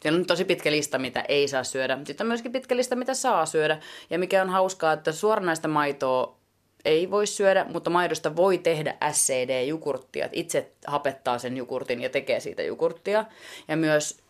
Siellä 0.03 0.19
on 0.19 0.27
tosi 0.27 0.45
pitkä 0.45 0.71
lista, 0.71 0.99
mitä 0.99 1.25
ei 1.29 1.49
saa 1.49 1.65
syödä. 1.65 1.99
Sitten 2.05 2.25
on 2.25 2.29
myöskin 2.29 2.53
pitkä 2.53 2.77
lista, 2.77 2.97
mitä 2.97 3.15
saa 3.15 3.47
syödä. 3.47 3.81
Ja 4.11 4.19
mikä 4.19 4.43
on 4.43 4.51
hauskaa, 4.51 4.93
että 4.93 5.13
suoranaista 5.13 5.69
maitoa 5.69 6.41
ei 6.85 7.11
voi 7.11 7.27
syödä, 7.27 7.65
mutta 7.65 7.91
maidosta 7.91 8.37
voi 8.37 8.59
tehdä 8.59 8.97
SCD-jukurttia. 9.13 10.29
Itse 10.33 10.73
hapettaa 10.87 11.39
sen 11.39 11.57
jukurtin 11.57 12.01
ja 12.01 12.11
tekee 12.11 12.41
siitä 12.41 12.63
jukurttia. 12.63 13.25
Ja 13.69 13.77
myös 13.77 14.21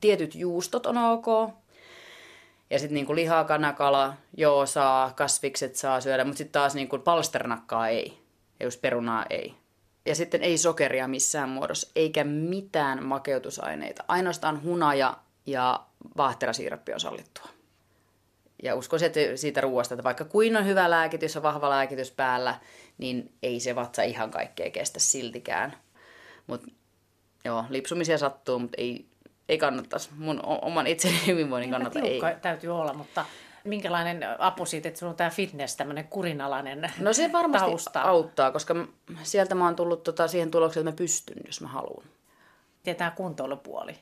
tietyt 0.00 0.34
juustot 0.34 0.86
on 0.86 0.96
ok. 0.98 1.26
Ja 2.70 2.78
sitten 2.78 2.94
niinku 2.94 3.14
lihaa, 3.14 3.44
kanakala, 3.44 4.14
joo 4.36 4.66
saa, 4.66 5.12
kasvikset 5.16 5.76
saa 5.76 6.00
syödä, 6.00 6.24
mutta 6.24 6.38
sitten 6.38 6.52
taas 6.52 6.74
niinku 6.74 6.98
palsternakkaa 6.98 7.88
ei. 7.88 8.18
Ja 8.60 8.66
just 8.66 8.80
perunaa 8.80 9.26
ei. 9.30 9.54
Ja 10.08 10.14
sitten 10.14 10.42
ei 10.42 10.58
sokeria 10.58 11.08
missään 11.08 11.48
muodossa, 11.48 11.88
eikä 11.96 12.24
mitään 12.24 13.04
makeutusaineita. 13.04 14.04
Ainoastaan 14.08 14.62
hunaja 14.62 15.16
ja 15.46 15.80
vaahterasiirappi 16.16 16.92
on 16.92 17.00
sallittua. 17.00 17.48
Ja 18.62 18.74
uskoisin, 18.74 19.06
että 19.06 19.20
siitä 19.36 19.60
ruoasta, 19.60 19.94
että 19.94 20.04
vaikka 20.04 20.24
kuin 20.24 20.56
on 20.56 20.66
hyvä 20.66 20.90
lääkitys 20.90 21.34
ja 21.34 21.42
vahva 21.42 21.70
lääkitys 21.70 22.10
päällä, 22.10 22.60
niin 22.98 23.32
ei 23.42 23.60
se 23.60 23.74
vatsa 23.74 24.02
ihan 24.02 24.30
kaikkea 24.30 24.70
kestä 24.70 24.98
siltikään. 24.98 25.76
Mutta 26.46 26.68
joo, 27.44 27.64
lipsumisia 27.68 28.18
sattuu, 28.18 28.58
mutta 28.58 28.76
ei, 28.78 29.06
ei 29.48 29.58
kannattaisi. 29.58 30.10
Mun 30.16 30.40
oman 30.44 30.86
itseni 30.86 31.26
hyvinvoinnin 31.26 31.70
kannalta 31.70 32.00
ei. 32.00 32.20
täytyy 32.42 32.70
olla, 32.70 32.94
mutta 32.94 33.24
minkälainen 33.64 34.24
apu 34.38 34.66
siitä, 34.66 34.88
että 34.88 34.98
sulla 35.00 35.10
on 35.10 35.16
tämä 35.16 35.30
fitness, 35.30 35.76
tämmöinen 35.76 36.08
kurinalainen 36.08 36.92
No 37.00 37.12
se 37.12 37.32
varmasti 37.32 37.68
tausta. 37.70 38.02
auttaa, 38.02 38.50
koska 38.50 38.74
sieltä 39.22 39.54
mä 39.54 39.64
oon 39.64 39.76
tullut 39.76 40.02
tota 40.02 40.28
siihen 40.28 40.50
tulokseen, 40.50 40.88
että 40.88 40.92
mä 40.92 41.04
pystyn, 41.04 41.36
jos 41.46 41.60
mä 41.60 41.68
haluan. 41.68 42.06
Ja 42.86 42.94
tämä 42.94 43.10
kuntoilupuoli? 43.10 43.98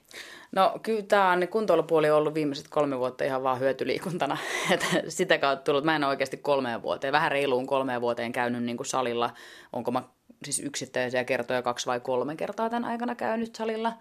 No 0.52 0.78
kyllä 0.82 1.02
tämä 1.02 1.38
kuntoilupuoli 1.50 2.10
on 2.10 2.18
ollut 2.18 2.34
viimeiset 2.34 2.68
kolme 2.68 2.98
vuotta 2.98 3.24
ihan 3.24 3.42
vaan 3.42 3.60
hyötyliikuntana. 3.60 4.36
Että 4.70 4.86
sitä 5.08 5.38
kautta 5.38 5.64
tullut. 5.64 5.84
Mä 5.84 5.96
en 5.96 6.04
ole 6.04 6.10
oikeasti 6.10 6.36
kolmeen 6.36 6.82
vuoteen, 6.82 7.12
vähän 7.12 7.32
reiluun 7.32 7.66
kolmeen 7.66 8.00
vuoteen 8.00 8.32
käynyt 8.32 8.62
niin 8.62 8.76
kuin 8.76 8.86
salilla. 8.86 9.30
Onko 9.72 9.90
mä 9.90 10.02
siis 10.44 10.60
yksittäisiä 10.60 11.24
kertoja 11.24 11.62
kaksi 11.62 11.86
vai 11.86 12.00
kolme 12.00 12.36
kertaa 12.36 12.70
tämän 12.70 12.90
aikana 12.90 13.14
käynyt 13.14 13.54
salilla. 13.56 13.92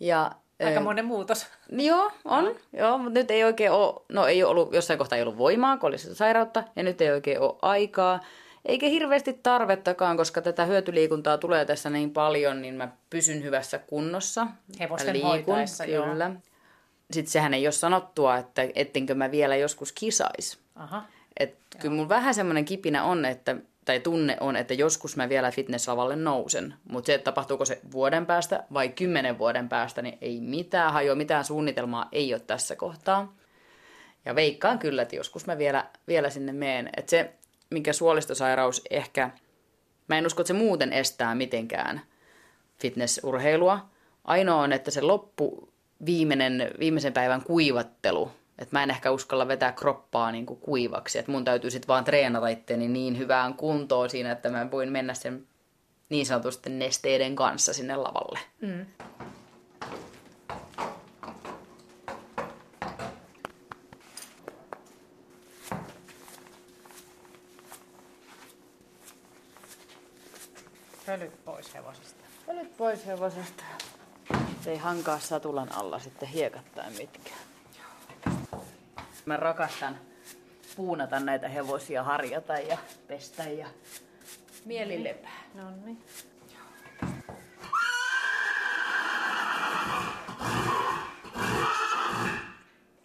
Ja 0.00 0.30
monen 0.82 1.04
muutos. 1.04 1.46
Joo, 1.70 2.12
on. 2.24 2.44
No. 2.44 2.54
Joo, 2.72 2.98
mutta 2.98 3.18
nyt 3.18 3.30
ei 3.30 3.44
oikein 3.44 3.70
ole, 3.70 4.02
no 4.08 4.26
ei 4.26 4.42
ole 4.42 4.50
ollut, 4.50 4.74
jossain 4.74 4.98
kohtaa 4.98 5.16
ei 5.16 5.22
ollut 5.22 5.38
voimaa, 5.38 5.76
kun 5.76 5.88
oli 5.88 5.98
sitä 5.98 6.14
sairautta, 6.14 6.64
ja 6.76 6.82
nyt 6.82 7.00
ei 7.00 7.10
oikein 7.10 7.40
ole 7.40 7.56
aikaa. 7.62 8.20
Eikä 8.64 8.86
hirveästi 8.86 9.40
tarvettakaan, 9.42 10.16
koska 10.16 10.42
tätä 10.42 10.64
hyötyliikuntaa 10.64 11.38
tulee 11.38 11.64
tässä 11.64 11.90
niin 11.90 12.10
paljon, 12.10 12.62
niin 12.62 12.74
mä 12.74 12.88
pysyn 13.10 13.42
hyvässä 13.42 13.78
kunnossa. 13.78 14.46
Hevosten 14.80 15.14
liikun, 15.14 15.30
hoitaessa, 15.30 15.84
kyllä. 15.84 16.24
Joo. 16.24 16.34
Sitten 17.10 17.32
sehän 17.32 17.54
ei 17.54 17.66
ole 17.66 17.72
sanottua, 17.72 18.36
että 18.36 18.68
ettenkö 18.74 19.14
mä 19.14 19.30
vielä 19.30 19.56
joskus 19.56 19.92
kisais. 19.92 20.58
Aha. 20.74 21.02
Et 21.40 21.56
kyllä 21.80 21.94
mun 21.94 22.08
vähän 22.08 22.34
semmoinen 22.34 22.64
kipinä 22.64 23.04
on, 23.04 23.24
että 23.24 23.56
tai 23.84 24.00
tunne 24.00 24.36
on, 24.40 24.56
että 24.56 24.74
joskus 24.74 25.16
mä 25.16 25.28
vielä 25.28 25.50
fitnesslavalle 25.50 26.16
nousen. 26.16 26.74
Mutta 26.88 27.06
se, 27.06 27.14
että 27.14 27.24
tapahtuuko 27.24 27.64
se 27.64 27.80
vuoden 27.92 28.26
päästä 28.26 28.64
vai 28.72 28.88
kymmenen 28.88 29.38
vuoden 29.38 29.68
päästä, 29.68 30.02
niin 30.02 30.18
ei 30.20 30.40
mitään 30.40 30.92
hajoa, 30.92 31.14
mitään 31.14 31.44
suunnitelmaa 31.44 32.08
ei 32.12 32.34
ole 32.34 32.40
tässä 32.40 32.76
kohtaa. 32.76 33.34
Ja 34.24 34.34
veikkaan 34.34 34.78
kyllä, 34.78 35.02
että 35.02 35.16
joskus 35.16 35.46
mä 35.46 35.58
vielä, 35.58 35.86
vielä 36.08 36.30
sinne 36.30 36.52
meen. 36.52 36.90
Että 36.96 37.10
se, 37.10 37.34
mikä 37.70 37.92
suolistosairaus 37.92 38.82
ehkä, 38.90 39.30
mä 40.08 40.18
en 40.18 40.26
usko, 40.26 40.42
että 40.42 40.48
se 40.48 40.54
muuten 40.54 40.92
estää 40.92 41.34
mitenkään 41.34 42.00
fitnessurheilua. 42.78 43.88
Ainoa 44.24 44.62
on, 44.62 44.72
että 44.72 44.90
se 44.90 45.00
loppu 45.00 45.68
viimeinen, 46.06 46.70
viimeisen 46.78 47.12
päivän 47.12 47.42
kuivattelu– 47.42 48.30
että 48.58 48.76
mä 48.76 48.82
en 48.82 48.90
ehkä 48.90 49.10
uskalla 49.10 49.48
vetää 49.48 49.72
kroppaa 49.72 50.32
niin 50.32 50.46
kuin 50.46 50.60
kuivaksi. 50.60 51.18
Että 51.18 51.32
mun 51.32 51.44
täytyy 51.44 51.70
sitten 51.70 51.88
vaan 51.88 52.04
treenata 52.04 52.48
itteeni 52.48 52.88
niin 52.88 53.18
hyvään 53.18 53.54
kuntoon 53.54 54.10
siinä, 54.10 54.32
että 54.32 54.50
mä 54.50 54.70
voin 54.70 54.92
mennä 54.92 55.14
sen 55.14 55.46
niin 56.08 56.26
sanotusti 56.26 56.70
nesteiden 56.70 57.36
kanssa 57.36 57.72
sinne 57.72 57.96
lavalle. 57.96 58.38
Mm. 58.60 58.86
Pölyt 71.06 71.44
pois 71.44 71.74
hevosesta. 71.74 72.24
Pölyt 72.46 72.76
pois 72.76 73.06
hevosesta. 73.06 73.64
Ei 74.66 74.76
hankaa 74.76 75.18
satulan 75.18 75.72
alla 75.72 75.98
sitten 75.98 76.28
hiekat 76.28 76.74
tai 76.74 76.90
mitkään. 76.90 77.53
Mä 79.26 79.36
rakastan 79.36 79.98
puunata 80.76 81.20
näitä 81.20 81.48
hevosia, 81.48 82.02
harjata 82.02 82.54
ja 82.54 82.78
pestä 83.08 83.42
ja 83.42 83.66
mieli 84.64 85.04
lepää. 85.04 85.42
No 85.54 85.62
niin. 85.84 86.04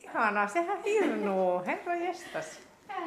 Ihanaa, 0.04 0.48
sehän 0.48 0.84
hirnuu. 0.84 1.66
Herra 1.66 1.96
jestas. 1.96 2.60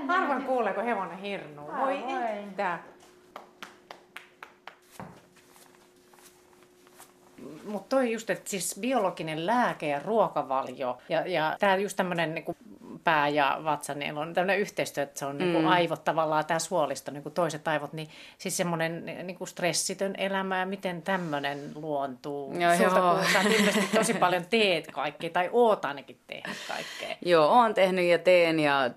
Harvoin 0.09 0.43
kuulee, 0.43 0.75
kun 0.75 0.85
hevonen 0.85 1.19
hirnuu. 1.19 1.67
Voi 1.67 2.05
että. 2.49 2.79
Mutta 7.65 7.97
toi 7.97 8.13
just, 8.13 8.31
että 8.31 8.51
siis 8.51 8.79
biologinen 8.81 9.47
lääke 9.47 9.89
ja 9.89 10.01
ruokavalio 10.05 10.99
ja, 11.09 11.27
ja 11.27 11.57
tämä 11.61 11.77
just 11.77 11.97
tämmöinen 11.97 12.35
niinku 12.35 12.57
pää 13.05 13.29
ja 13.29 13.61
vatsa, 13.65 13.95
niin 13.95 14.19
on 14.19 14.35
tämmöinen 14.35 14.59
yhteistyö, 14.59 15.03
että 15.05 15.19
se 15.19 15.27
on 15.27 15.39
niinku 15.39 15.45
mm. 15.45 15.53
niin 15.53 15.63
kuin 15.63 15.73
aivot 15.73 16.05
tavallaan, 16.05 16.47
tämä 16.47 16.59
suolisto, 16.59 17.11
niin 17.11 17.23
kuin 17.23 17.33
toiset 17.33 17.69
aivot, 17.69 17.93
niin 17.93 18.09
siis 18.39 18.57
semmoinen 18.57 19.05
niin 19.23 19.39
kuin 19.39 19.49
stressitön 19.49 20.15
elämä 20.19 20.59
ja 20.59 20.67
miten 20.67 21.03
tämmöinen 21.03 21.73
luontuu. 21.75 22.55
Joo, 22.59 22.77
Sulta 22.77 22.97
joo. 22.97 23.53
ilmeisesti 23.59 23.97
tosi 23.99 24.15
paljon 24.15 24.45
teet 24.51 24.87
kaikkea, 24.93 25.31
tai 25.31 25.51
oot 25.53 25.85
ainakin 25.85 26.19
tehnyt 26.27 26.57
kaikkea. 26.69 27.17
Joo, 27.25 27.49
oon 27.49 27.75
tehnyt 27.75 28.05
ja 28.05 28.19
teen 28.19 28.61
ja 28.61 28.91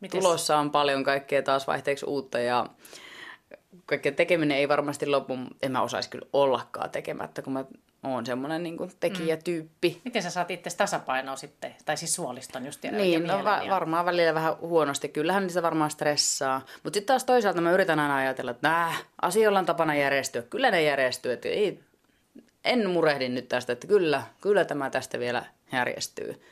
Mites? 0.00 0.20
tulossa 0.20 0.58
on 0.58 0.70
paljon 0.70 1.04
kaikkea 1.04 1.42
taas 1.42 1.66
vaihteeksi 1.66 2.06
uutta 2.06 2.38
ja 2.38 2.66
kaikkea 3.86 4.12
tekeminen 4.12 4.58
ei 4.58 4.68
varmasti 4.68 5.06
lopu, 5.06 5.38
en 5.62 5.72
mä 5.72 5.82
osaisi 5.82 6.10
kyllä 6.10 6.26
ollakaan 6.32 6.90
tekemättä, 6.90 7.42
kun 7.42 7.52
mä 7.52 7.64
oon 8.02 8.26
semmoinen 8.26 8.62
niin 8.62 8.76
tekijätyyppi. 9.00 9.90
Mm. 9.90 10.00
Miten 10.04 10.22
sä 10.22 10.30
saat 10.30 10.50
itse 10.50 10.76
tasapainoa 10.76 11.36
sitten, 11.36 11.74
tai 11.84 11.96
siis 11.96 12.14
suoliston 12.14 12.66
just 12.66 12.80
tiedä, 12.80 12.96
Niin, 12.96 13.26
no 13.26 13.44
va- 13.44 13.62
varmaan 13.70 14.06
välillä 14.06 14.34
vähän 14.34 14.56
huonosti. 14.60 15.08
Kyllähän 15.08 15.46
niitä 15.46 15.62
varmaan 15.62 15.90
stressaa. 15.90 16.62
Mutta 16.82 16.96
sitten 16.96 17.06
taas 17.06 17.24
toisaalta 17.24 17.60
mä 17.60 17.72
yritän 17.72 18.00
aina 18.00 18.16
ajatella, 18.16 18.50
että 18.50 18.68
nää, 18.68 18.94
asioilla 19.22 19.58
on 19.58 19.66
tapana 19.66 19.94
järjestyä. 19.94 20.42
Kyllä 20.42 20.70
ne 20.70 20.82
järjestyy. 20.82 21.32
Että 21.32 21.48
ei, 21.48 21.80
en 22.64 22.90
murehdin 22.90 23.34
nyt 23.34 23.48
tästä, 23.48 23.72
että 23.72 23.86
kyllä, 23.86 24.22
kyllä 24.40 24.64
tämä 24.64 24.90
tästä 24.90 25.18
vielä 25.18 25.44
järjestyy. 25.72 26.42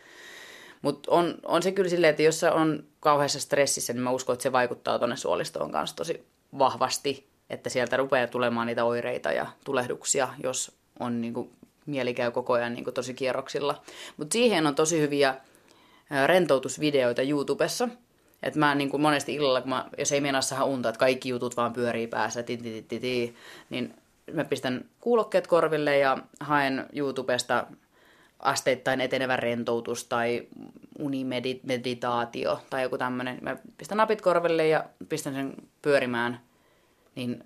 Mutta 0.82 1.10
on, 1.10 1.34
on 1.44 1.62
se 1.62 1.72
kyllä 1.72 1.90
silleen, 1.90 2.10
että 2.10 2.22
jos 2.22 2.40
se 2.40 2.50
on 2.50 2.84
kauheassa 3.00 3.40
stressissä, 3.40 3.92
niin 3.92 4.02
mä 4.02 4.10
uskon, 4.10 4.32
että 4.32 4.42
se 4.42 4.52
vaikuttaa 4.52 4.98
tuonne 4.98 5.16
suolistoon 5.16 5.70
kanssa 5.70 5.96
tosi 5.96 6.26
vahvasti. 6.58 7.30
Että 7.50 7.70
sieltä 7.70 7.96
rupeaa 7.96 8.26
tulemaan 8.26 8.66
niitä 8.66 8.84
oireita 8.84 9.32
ja 9.32 9.46
tulehduksia, 9.64 10.28
jos 10.42 10.79
on 11.00 11.20
niin 11.20 11.34
kuin, 11.34 11.50
mieli 11.86 12.14
käy 12.14 12.30
koko 12.30 12.52
ajan 12.52 12.74
niin 12.74 12.84
kuin, 12.84 12.94
tosi 12.94 13.14
kierroksilla. 13.14 13.82
Mutta 14.16 14.32
siihen 14.32 14.66
on 14.66 14.74
tosi 14.74 15.00
hyviä 15.00 15.34
rentoutusvideoita 16.26 17.22
YouTubessa. 17.22 17.88
Että 18.42 18.58
mä 18.58 18.74
niin 18.74 18.90
kuin 18.90 19.00
monesti 19.00 19.34
illalla, 19.34 19.60
kun 19.60 19.70
mä, 19.70 19.88
jos 19.98 20.12
ei 20.12 20.20
meinaa 20.20 20.40
saada 20.40 20.64
unta, 20.64 20.88
että 20.88 20.98
kaikki 20.98 21.28
jutut 21.28 21.56
vaan 21.56 21.72
pyörii 21.72 22.06
päässä, 22.06 22.42
ti, 22.42 22.56
ti, 22.56 22.84
ti, 22.88 23.00
ti, 23.00 23.34
niin 23.70 23.94
mä 24.32 24.44
pistän 24.44 24.84
kuulokkeet 25.00 25.46
korville 25.46 25.98
ja 25.98 26.18
haen 26.40 26.86
YouTubesta 26.96 27.66
asteittain 28.38 29.00
etenevä 29.00 29.36
rentoutus 29.36 30.04
tai 30.04 30.46
unimeditaatio 30.98 32.60
tai 32.70 32.82
joku 32.82 32.98
tämmöinen. 32.98 33.38
Mä 33.42 33.56
pistän 33.78 33.98
napit 33.98 34.20
korville 34.20 34.68
ja 34.68 34.84
pistän 35.08 35.34
sen 35.34 35.54
pyörimään, 35.82 36.40
niin 37.14 37.44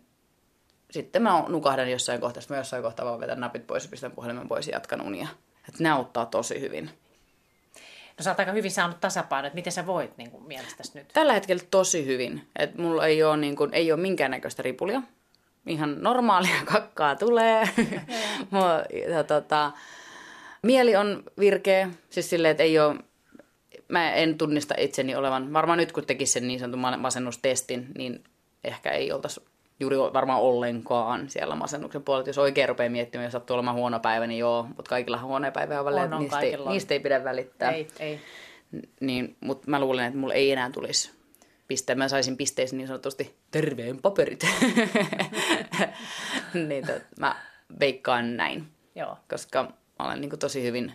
sitten 0.94 1.22
mä 1.22 1.44
nukahdan 1.48 1.90
jossain 1.90 2.20
kohtaa, 2.20 2.42
mä 2.48 2.56
jossain 2.56 2.82
kohtaa 2.82 3.06
vaan 3.06 3.20
vetän 3.20 3.40
napit 3.40 3.66
pois 3.66 3.84
ja 3.84 3.90
pistän 3.90 4.12
puhelimen 4.12 4.48
pois 4.48 4.68
ja 4.68 4.72
jatkan 4.72 5.00
unia. 5.00 5.28
Että 5.68 5.82
ne 5.82 5.90
auttaa 5.90 6.26
tosi 6.26 6.60
hyvin. 6.60 6.90
No 8.18 8.22
sä 8.22 8.30
oot 8.30 8.40
aika 8.40 8.52
hyvin 8.52 8.70
saanut 8.70 9.00
tasapaino, 9.00 9.46
että 9.46 9.54
miten 9.54 9.72
sä 9.72 9.86
voit 9.86 10.16
niin 10.16 10.30
kuin, 10.30 10.44
mielestäsi 10.44 10.90
nyt? 10.94 11.08
Tällä 11.12 11.32
hetkellä 11.32 11.62
tosi 11.70 12.06
hyvin. 12.06 12.48
Että 12.58 12.82
mulla 12.82 13.06
ei 13.06 13.22
ole, 13.22 13.36
niin 13.36 13.56
kuin, 13.56 13.74
ei 13.74 13.92
ole 13.92 14.00
minkäännäköistä 14.00 14.62
ripulia. 14.62 15.02
Ihan 15.66 16.02
normaalia 16.02 16.64
kakkaa 16.72 17.16
tulee. 17.16 17.68
ja, 19.12 19.24
tota, 19.24 19.72
mieli 20.62 20.96
on 20.96 21.22
virkeä, 21.38 21.90
siis 22.10 22.30
silleen, 22.30 22.50
että 22.50 22.62
ei 22.62 22.78
ole, 22.78 22.96
mä 23.88 24.12
en 24.12 24.38
tunnista 24.38 24.74
itseni 24.78 25.16
olevan, 25.16 25.52
varmaan 25.52 25.78
nyt 25.78 25.92
kun 25.92 26.06
tekisi 26.06 26.32
sen 26.32 26.48
niin 26.48 26.60
sanotun 26.60 27.00
masennustestin, 27.00 27.86
niin 27.98 28.24
ehkä 28.64 28.90
ei 28.90 29.12
oltaisi 29.12 29.40
juuri 29.80 29.96
varmaan 29.98 30.40
ollenkaan 30.40 31.30
siellä 31.30 31.54
masennuksen 31.54 32.02
puolella. 32.02 32.28
Jos 32.28 32.38
oikein 32.38 32.68
rupeaa 32.68 32.90
miettimään, 32.90 33.24
jos 33.24 33.32
sattuu 33.32 33.54
olemaan 33.54 33.76
huono 33.76 34.00
päivä, 34.00 34.26
niin 34.26 34.38
joo, 34.38 34.62
mutta 34.62 34.88
kaikilla 34.88 35.18
huonoja 35.18 35.52
päivää 35.52 35.80
on, 35.80 36.12
on, 36.12 36.20
niistä, 36.20 36.40
ei, 36.40 36.56
niistä 36.68 36.94
ei 36.94 37.00
pidä 37.00 37.24
välittää. 37.24 37.70
Ei, 37.70 37.88
ei. 37.98 38.20
Niin, 39.00 39.36
mutta 39.40 39.70
mä 39.70 39.80
luulen, 39.80 40.04
että 40.04 40.18
mulla 40.18 40.34
ei 40.34 40.52
enää 40.52 40.70
tulisi 40.70 41.12
piste. 41.68 41.94
Mä 41.94 42.08
saisin 42.08 42.36
pisteisiin 42.36 42.78
niin 42.78 42.88
sanotusti 42.88 43.36
terveen 43.50 44.02
paperit. 44.02 44.46
niin 46.68 46.86
tot, 46.86 47.02
mä 47.18 47.36
veikkaan 47.80 48.36
näin, 48.36 48.68
Joo. 48.94 49.18
koska 49.30 49.62
mä 49.98 50.06
olen 50.06 50.20
niin 50.20 50.38
tosi 50.38 50.62
hyvin 50.62 50.92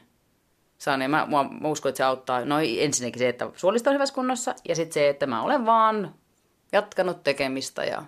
saanut. 0.77 1.03
Ja 1.03 1.09
mä, 1.09 1.25
mä, 1.25 1.49
mä 1.61 1.67
uskon, 1.67 1.89
että 1.89 1.97
se 1.97 2.03
auttaa. 2.03 2.45
No 2.45 2.55
ensinnäkin 2.59 3.19
se, 3.19 3.29
että 3.29 3.49
suolisto 3.55 3.89
on 3.89 3.93
hyvässä 3.93 4.15
kunnossa. 4.15 4.55
Ja 4.67 4.75
sitten 4.75 4.93
se, 4.93 5.09
että 5.09 5.27
mä 5.27 5.43
olen 5.43 5.65
vaan 5.65 6.15
jatkanut 6.71 7.23
tekemistä 7.23 7.83
ja 7.85 8.03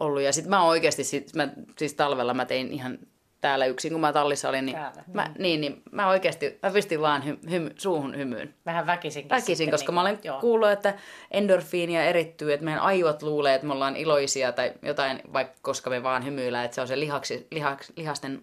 ollut. 0.00 0.22
Ja 0.22 0.32
sitten 0.32 0.50
mä 0.50 0.62
oikeasti, 0.62 1.04
sit, 1.04 1.34
mä, 1.34 1.48
siis 1.78 1.94
talvella 1.94 2.34
mä 2.34 2.44
tein 2.44 2.72
ihan 2.72 2.98
täällä 3.40 3.66
yksin, 3.66 3.92
kun 3.92 4.00
mä 4.00 4.12
tallissa 4.12 4.48
olin, 4.48 4.66
niin, 4.66 4.76
Täällä, 4.76 5.04
mä, 5.12 5.30
niin, 5.38 5.60
niin 5.60 5.82
mä 5.92 6.08
oikeasti, 6.08 6.58
mä 6.62 6.70
pistin 6.70 7.00
vaan 7.00 7.26
hy, 7.26 7.38
hy, 7.50 7.70
suuhun 7.78 8.16
hymyyn. 8.16 8.54
Vähän 8.66 8.86
väkisinkin. 8.86 9.30
Väkisin, 9.30 9.56
sitten 9.56 9.70
koska 9.70 9.92
niin, 9.92 9.94
mä 9.94 10.00
olen 10.00 10.18
joo. 10.24 10.40
kuullut, 10.40 10.68
että 10.68 10.94
endorfiinia 11.30 12.04
erittyy, 12.04 12.52
että 12.52 12.64
meidän 12.64 12.82
aivot 12.82 13.22
luulee, 13.22 13.54
että 13.54 13.66
me 13.66 13.72
ollaan 13.72 13.96
iloisia 13.96 14.52
tai 14.52 14.72
jotain, 14.82 15.20
vaikka 15.32 15.58
koska 15.62 15.90
me 15.90 16.02
vaan 16.02 16.24
hymyillään, 16.24 16.64
että 16.64 16.74
se 16.74 16.80
on 16.80 16.88
se 16.88 17.00
lihaksi, 17.00 17.46
lihaksi, 17.50 17.92
lihasten 17.96 18.42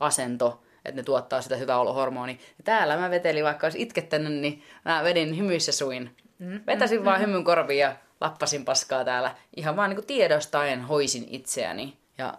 asento, 0.00 0.62
että 0.84 1.00
ne 1.00 1.02
tuottaa 1.02 1.42
sitä 1.42 1.56
hyvää 1.56 1.78
olohormonia. 1.78 2.36
Ja 2.58 2.64
täällä 2.64 2.96
mä 2.96 3.10
vetelin, 3.10 3.44
vaikka 3.44 3.66
olisi 3.66 3.82
itkettänyt, 3.82 4.32
niin 4.32 4.62
mä 4.84 5.04
vedin 5.04 5.38
hymyissä 5.38 5.72
suin. 5.72 6.16
Mm, 6.38 6.60
Vetäsin 6.66 6.98
mm, 6.98 7.04
vaan 7.04 7.20
mm. 7.20 7.26
hymyn 7.26 7.44
korviin 7.44 7.80
ja 7.80 7.96
lappasin 8.22 8.64
paskaa 8.64 9.04
täällä. 9.04 9.34
Ihan 9.56 9.76
vaan 9.76 9.90
niin 9.90 10.06
tiedostaen 10.06 10.82
hoisin 10.82 11.24
itseäni. 11.28 11.96
Ja 12.18 12.34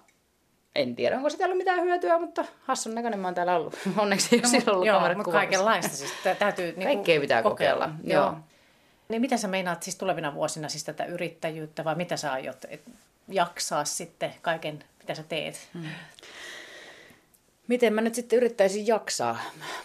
en 0.75 0.95
tiedä, 0.95 1.15
onko 1.17 1.29
siitä 1.29 1.45
ollut 1.45 1.57
mitään 1.57 1.81
hyötyä, 1.81 2.19
mutta 2.19 2.45
hassun 2.61 2.95
näköinen 2.95 3.19
mä 3.19 3.27
oon 3.27 3.35
täällä 3.35 3.55
ollut. 3.55 3.75
Onneksi 3.97 4.35
ei 4.35 4.39
ole 4.39 4.47
silloin 4.47 4.69
ollut 4.69 4.87
Joo, 4.87 4.97
kamerat 4.97 5.17
mutta 5.17 5.31
kuvaamassa. 5.31 5.47
kaikenlaista 5.49 5.97
siis 5.97 6.13
tä- 6.23 6.35
täytyy 6.35 6.65
niinku 6.65 6.83
Kaikkea 6.83 7.21
pitää 7.21 7.43
kokeilla, 7.43 7.89
joo. 8.03 8.35
Niin 9.09 9.21
mitä 9.21 9.37
sä 9.37 9.47
meinaat 9.47 9.83
siis 9.83 9.95
tulevina 9.95 10.33
vuosina 10.33 10.69
siis 10.69 10.83
tätä 10.83 11.05
yrittäjyyttä 11.05 11.83
vai 11.83 11.95
mitä 11.95 12.17
sä 12.17 12.31
aiot 12.31 12.65
et, 12.69 12.81
jaksaa 13.27 13.85
sitten 13.85 14.33
kaiken, 14.41 14.83
mitä 14.99 15.15
sä 15.15 15.23
teet? 15.23 15.69
Hmm. 15.73 15.89
Miten 17.67 17.93
mä 17.93 18.01
nyt 18.01 18.15
sitten 18.15 18.37
yrittäisin 18.37 18.87
jaksaa? 18.87 19.39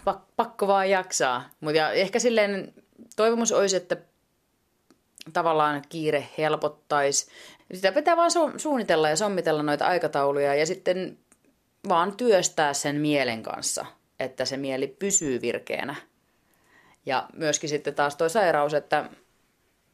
Pak- 0.05 0.25
pakko 0.35 0.67
vaan 0.67 0.89
jaksaa. 0.89 1.49
Mutta 1.59 1.77
ja 1.77 1.91
ehkä 1.91 2.19
silleen 2.19 2.73
toivomus 3.15 3.51
olisi, 3.51 3.75
että 3.75 3.97
tavallaan 5.33 5.81
kiire 5.89 6.27
helpottaisi. 6.37 7.27
Sitä 7.73 7.91
pitää 7.91 8.17
vaan 8.17 8.31
su- 8.31 8.59
suunnitella 8.59 9.09
ja 9.09 9.15
sommitella 9.15 9.63
noita 9.63 9.87
aikatauluja 9.87 10.55
ja 10.55 10.65
sitten 10.65 11.17
vaan 11.89 12.17
työstää 12.17 12.73
sen 12.73 12.95
mielen 12.95 13.43
kanssa, 13.43 13.85
että 14.19 14.45
se 14.45 14.57
mieli 14.57 14.87
pysyy 14.87 15.41
virkeänä. 15.41 15.95
Ja 17.05 17.27
myöskin 17.33 17.69
sitten 17.69 17.95
taas 17.95 18.15
toi 18.15 18.29
sairaus, 18.29 18.73
että 18.73 19.09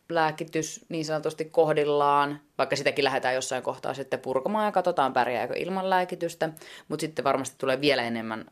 lääkitys 0.10 0.86
niin 0.89 1.06
sanotusti 1.06 1.45
kohdillaan, 1.45 2.39
vaikka 2.58 2.76
sitäkin 2.76 3.06
lähdetään 3.06 3.36
jossain 3.36 3.63
kohtaa 3.63 3.93
sitten 3.93 4.19
purkamaan 4.19 4.65
ja 4.65 4.71
katsotaan 4.71 5.13
pärjääkö 5.13 5.54
ilman 5.58 5.89
lääkitystä, 5.89 6.50
mutta 6.88 7.02
sitten 7.02 7.26
varmasti 7.26 7.56
tulee 7.58 7.82
vielä 7.82 8.04
enemmän 8.04 8.45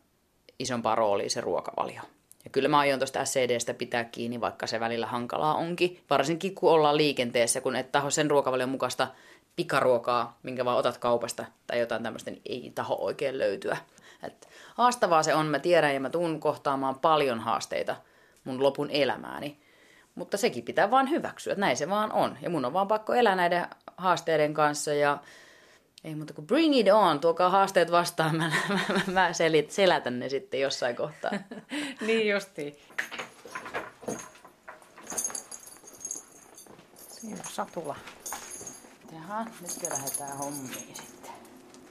isompaa 0.59 0.95
roolia 0.95 1.29
se 1.29 1.41
ruokavalio. 1.41 2.01
Ja 2.43 2.49
kyllä 2.49 2.69
mä 2.69 2.79
aion 2.79 2.99
tuosta 2.99 3.25
SCDstä 3.25 3.73
pitää 3.73 4.03
kiinni, 4.03 4.41
vaikka 4.41 4.67
se 4.67 4.79
välillä 4.79 5.07
hankalaa 5.07 5.55
onkin, 5.55 6.03
varsinkin 6.09 6.55
kun 6.55 6.71
ollaan 6.71 6.97
liikenteessä, 6.97 7.61
kun 7.61 7.75
et 7.75 7.91
taho 7.91 8.09
sen 8.09 8.31
ruokavalion 8.31 8.69
mukaista 8.69 9.07
pikaruokaa, 9.55 10.37
minkä 10.43 10.65
vaan 10.65 10.77
otat 10.77 10.97
kaupasta 10.97 11.45
tai 11.67 11.79
jotain 11.79 12.03
tämmöistä, 12.03 12.31
niin 12.31 12.41
ei 12.45 12.71
taho 12.75 12.95
oikein 12.99 13.37
löytyä. 13.37 13.77
Et 14.23 14.47
haastavaa 14.75 15.23
se 15.23 15.35
on, 15.35 15.45
mä 15.45 15.59
tiedän 15.59 15.93
ja 15.93 15.99
mä 15.99 16.09
tuun 16.09 16.39
kohtaamaan 16.39 16.99
paljon 16.99 17.39
haasteita 17.39 17.95
mun 18.43 18.63
lopun 18.63 18.89
elämääni. 18.91 19.57
Mutta 20.15 20.37
sekin 20.37 20.63
pitää 20.63 20.91
vaan 20.91 21.09
hyväksyä, 21.09 21.53
että 21.53 21.61
näin 21.61 21.77
se 21.77 21.89
vaan 21.89 22.11
on. 22.11 22.37
Ja 22.41 22.49
mun 22.49 22.65
on 22.65 22.73
vaan 22.73 22.87
pakko 22.87 23.13
elää 23.13 23.35
näiden 23.35 23.67
haasteiden 23.97 24.53
kanssa 24.53 24.93
ja 24.93 25.17
ei 26.03 26.15
muuta 26.15 26.33
kuin 26.33 26.47
bring 26.47 26.75
it 26.75 26.87
on, 26.93 27.19
tuokaa 27.19 27.49
haasteet 27.49 27.91
vastaan, 27.91 28.37
mä, 28.37 28.51
mä, 28.69 28.79
mä, 28.93 29.01
mä 29.11 29.33
selit, 29.33 29.71
selätän 29.71 30.19
ne 30.19 30.29
sitten 30.29 30.59
jossain 30.59 30.95
kohtaa. 30.95 31.31
niin 32.07 32.29
justiin. 32.29 32.75
Siinä 37.09 37.39
on 37.39 37.51
satula. 37.51 37.95
Jaha, 39.13 39.43
nytkö 39.43 39.89
lähdetään 39.89 40.37
hommiin 40.37 40.95
sitten. 40.95 41.31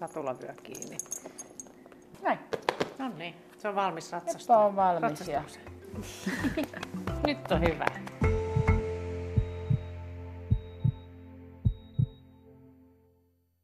Satula 0.01 0.41
vyö 0.41 0.55
kiinni. 0.63 0.97
Näin. 2.23 2.39
No 2.99 3.09
niin, 3.09 3.35
se 3.59 3.69
on 3.69 3.75
valmis 3.75 4.13
ratsastaa. 4.13 4.41
Sepä 4.41 4.59
on 4.59 4.77
valmis 4.77 5.21
Nyt 7.27 7.53
on 7.53 7.61
hyvä. 7.61 7.87